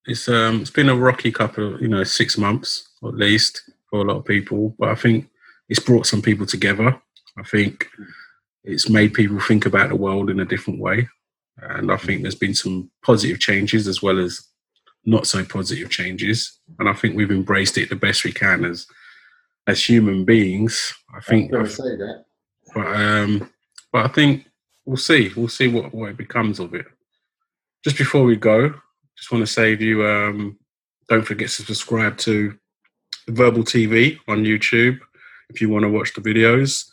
[0.06, 4.00] it's um it's been a rocky couple, of, you know, six months at least for
[4.00, 4.74] a lot of people.
[4.78, 5.28] But I think
[5.70, 7.00] it's brought some people together.
[7.38, 7.88] I think
[8.62, 11.08] it's made people think about the world in a different way,
[11.70, 14.40] and I think there's been some positive changes as well as
[15.04, 16.58] not so positive changes.
[16.78, 18.86] And I think we've embraced it the best we can as
[19.66, 20.92] as human beings.
[21.10, 22.24] I I was think, going to say that.
[22.74, 23.50] but um,
[23.92, 24.46] but I think
[24.84, 25.30] we'll see.
[25.36, 26.86] We'll see what what it becomes of it.
[27.82, 28.74] Just before we go,
[29.16, 30.58] just want to say if you um,
[31.08, 32.56] don't forget to subscribe to
[33.28, 34.98] Verbal TV on YouTube
[35.50, 36.88] if you want to watch the videos.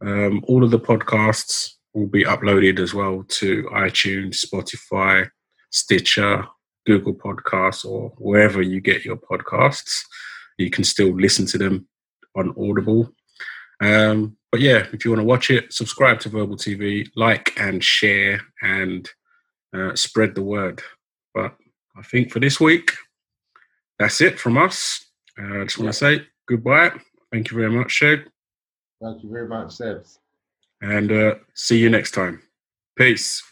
[0.00, 5.28] Um, all of the podcasts will be uploaded as well to iTunes, Spotify,
[5.70, 6.46] Stitcher,
[6.86, 10.02] Google Podcasts, or wherever you get your podcasts.
[10.56, 11.88] You can still listen to them
[12.36, 13.10] on Audible.
[13.80, 17.82] Um, but yeah, if you want to watch it, subscribe to Verbal TV, like and
[17.84, 19.08] share, and
[19.74, 20.82] uh, spread the word.
[21.34, 21.54] But
[21.96, 22.92] I think for this week,
[23.98, 25.04] that's it from us.
[25.38, 26.92] Uh, I just want to say goodbye.
[27.30, 28.24] Thank you very much, Sheg,
[29.02, 30.18] Thank you very much, Sebs
[30.80, 32.42] and uh, see you next time.
[32.96, 33.42] Peace.